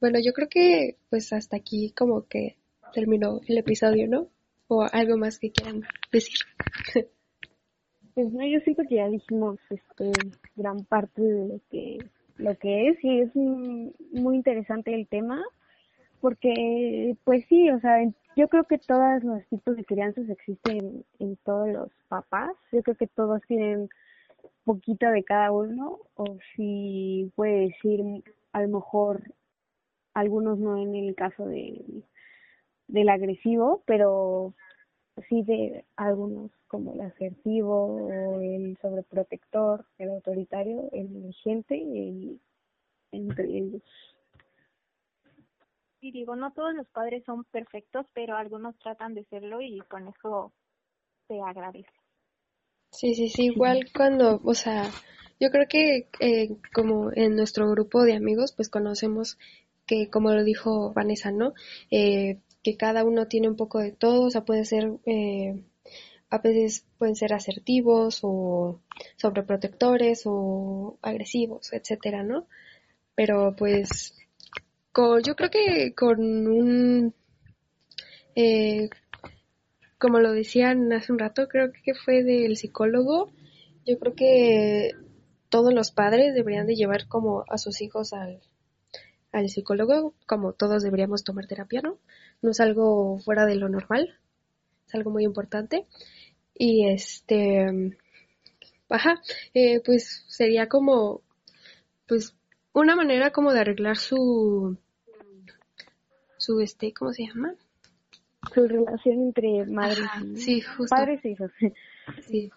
Bueno, 0.00 0.18
yo 0.22 0.32
creo 0.32 0.48
que 0.48 0.96
pues 1.08 1.32
hasta 1.32 1.56
aquí 1.56 1.92
como 1.96 2.26
que 2.26 2.56
terminó 2.92 3.40
el 3.46 3.58
episodio, 3.58 4.06
¿no? 4.08 4.28
O 4.68 4.82
algo 4.82 5.16
más 5.16 5.38
que 5.38 5.50
quieran 5.50 5.82
decir. 6.12 6.38
Pues 8.14 8.32
no, 8.32 8.46
yo 8.46 8.60
siento 8.60 8.84
que 8.88 8.94
ya 8.94 9.08
dijimos 9.08 9.58
este 9.70 10.12
gran 10.54 10.84
parte 10.84 11.20
de 11.20 11.48
lo 11.48 11.60
que 11.68 11.98
lo 12.36 12.56
que 12.58 12.90
es 12.90 12.98
y 13.02 13.22
es 13.22 13.34
muy 13.34 14.36
interesante 14.36 14.94
el 14.94 15.08
tema 15.08 15.42
porque 16.24 17.18
pues 17.24 17.44
sí, 17.50 17.68
o 17.68 17.78
sea, 17.80 17.98
yo 18.34 18.48
creo 18.48 18.64
que 18.64 18.78
todos 18.78 19.22
los 19.22 19.44
tipos 19.48 19.76
de 19.76 19.84
crianzas 19.84 20.26
existen 20.30 21.04
en 21.18 21.36
todos 21.44 21.68
los 21.68 21.90
papás. 22.08 22.52
Yo 22.72 22.82
creo 22.82 22.96
que 22.96 23.08
todos 23.08 23.42
tienen 23.46 23.90
poquito 24.64 25.06
de 25.10 25.22
cada 25.22 25.52
uno 25.52 25.98
o 26.14 26.38
si 26.56 27.30
puede 27.36 27.66
decir 27.66 28.24
a 28.54 28.62
lo 28.62 28.68
mejor 28.68 29.34
algunos 30.14 30.58
no 30.58 30.78
en 30.78 30.94
el 30.94 31.14
caso 31.14 31.44
de 31.44 31.84
del 32.88 33.10
agresivo, 33.10 33.82
pero 33.84 34.54
sí 35.28 35.42
de 35.42 35.84
algunos 35.96 36.50
como 36.68 36.94
el 36.94 37.02
asertivo 37.02 37.96
o 37.96 38.40
el 38.40 38.78
sobreprotector, 38.80 39.84
el 39.98 40.08
autoritario, 40.08 40.88
el 40.92 41.12
negligente 41.12 41.76
y 41.76 42.40
entre 43.12 43.44
ellos. 43.44 43.82
Y 46.04 46.12
digo, 46.12 46.36
no 46.36 46.52
todos 46.52 46.74
los 46.74 46.86
padres 46.88 47.24
son 47.24 47.44
perfectos, 47.44 48.04
pero 48.12 48.36
algunos 48.36 48.78
tratan 48.78 49.14
de 49.14 49.24
serlo 49.24 49.62
y 49.62 49.80
con 49.88 50.06
eso 50.06 50.52
se 51.26 51.40
agradece. 51.40 51.88
Sí, 52.90 53.14
sí, 53.14 53.30
sí, 53.30 53.46
igual 53.46 53.86
cuando, 53.96 54.38
o 54.44 54.52
sea, 54.52 54.90
yo 55.40 55.48
creo 55.50 55.66
que 55.66 56.10
eh, 56.20 56.58
como 56.74 57.10
en 57.14 57.36
nuestro 57.36 57.70
grupo 57.70 58.02
de 58.02 58.16
amigos, 58.16 58.52
pues 58.52 58.68
conocemos 58.68 59.38
que, 59.86 60.10
como 60.10 60.34
lo 60.34 60.44
dijo 60.44 60.92
Vanessa, 60.92 61.32
¿no? 61.32 61.54
Eh, 61.90 62.38
que 62.62 62.76
cada 62.76 63.02
uno 63.02 63.26
tiene 63.26 63.48
un 63.48 63.56
poco 63.56 63.78
de 63.78 63.92
todo, 63.92 64.26
o 64.26 64.30
sea, 64.30 64.44
puede 64.44 64.66
ser, 64.66 64.92
eh, 65.06 65.58
a 66.28 66.36
veces 66.36 66.84
pueden 66.98 67.16
ser 67.16 67.32
asertivos 67.32 68.20
o 68.24 68.82
sobreprotectores 69.16 70.24
o 70.26 70.98
agresivos, 71.00 71.72
etcétera, 71.72 72.22
¿no? 72.22 72.46
Pero 73.14 73.54
pues, 73.56 74.14
yo 75.22 75.36
creo 75.36 75.50
que 75.50 75.94
con 75.94 76.20
un, 76.20 77.14
eh, 78.36 78.88
como 79.98 80.20
lo 80.20 80.32
decían 80.32 80.92
hace 80.92 81.12
un 81.12 81.18
rato, 81.18 81.48
creo 81.48 81.72
que 81.72 81.94
fue 81.94 82.22
del 82.22 82.56
psicólogo, 82.56 83.32
yo 83.86 83.98
creo 83.98 84.14
que 84.14 84.92
todos 85.48 85.72
los 85.74 85.90
padres 85.90 86.34
deberían 86.34 86.66
de 86.66 86.76
llevar 86.76 87.08
como 87.08 87.44
a 87.48 87.58
sus 87.58 87.80
hijos 87.80 88.12
al, 88.12 88.40
al 89.32 89.48
psicólogo, 89.48 90.14
como 90.26 90.52
todos 90.52 90.82
deberíamos 90.82 91.24
tomar 91.24 91.46
terapia, 91.46 91.80
¿no? 91.82 91.98
no 92.44 92.50
es 92.50 92.60
algo 92.60 93.18
fuera 93.18 93.46
de 93.46 93.56
lo 93.56 93.68
normal, 93.68 94.18
es 94.86 94.94
algo 94.94 95.10
muy 95.10 95.24
importante. 95.24 95.86
Y 96.54 96.86
este, 96.88 97.96
ajá, 98.88 99.20
eh, 99.54 99.80
pues 99.84 100.24
sería 100.28 100.68
como, 100.68 101.22
pues 102.06 102.36
una 102.72 102.94
manera 102.96 103.32
como 103.32 103.52
de 103.52 103.60
arreglar 103.60 103.96
su, 103.96 104.78
su 106.44 106.60
este, 106.60 106.92
¿cómo 106.92 107.12
se 107.12 107.26
llama? 107.26 107.54
Su 108.52 108.68
relación 108.68 109.22
entre 109.22 109.64
madres 109.66 110.04
y 110.22 110.36
sí, 110.36 110.60
justo. 110.60 110.94
padres 110.94 111.24
e 111.24 111.30
hijos. 111.30 111.50
Sí. 112.20 112.50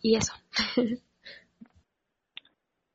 Y 0.00 0.16
eso. 0.16 0.32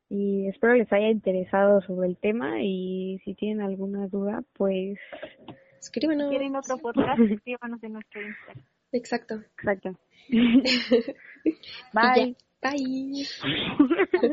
y 0.10 0.48
espero 0.48 0.74
les 0.74 0.92
haya 0.92 1.10
interesado 1.10 1.82
sobre 1.82 2.08
el 2.08 2.18
tema 2.18 2.64
y 2.64 3.20
si 3.24 3.36
tienen 3.36 3.62
alguna 3.62 4.08
duda, 4.08 4.44
pues 4.54 4.98
Escríbanos. 5.80 6.26
Si 6.26 6.30
quieren 6.30 6.56
otro 6.56 6.78
podcast, 6.82 7.20
escríbanos 7.20 7.84
en 7.84 7.94
nuestro 7.94 8.22
Instagram. 8.22 8.64
Exacto. 8.92 9.36
Exacto. 9.58 10.00
Bye. 11.94 12.36
Bye. 12.62 13.28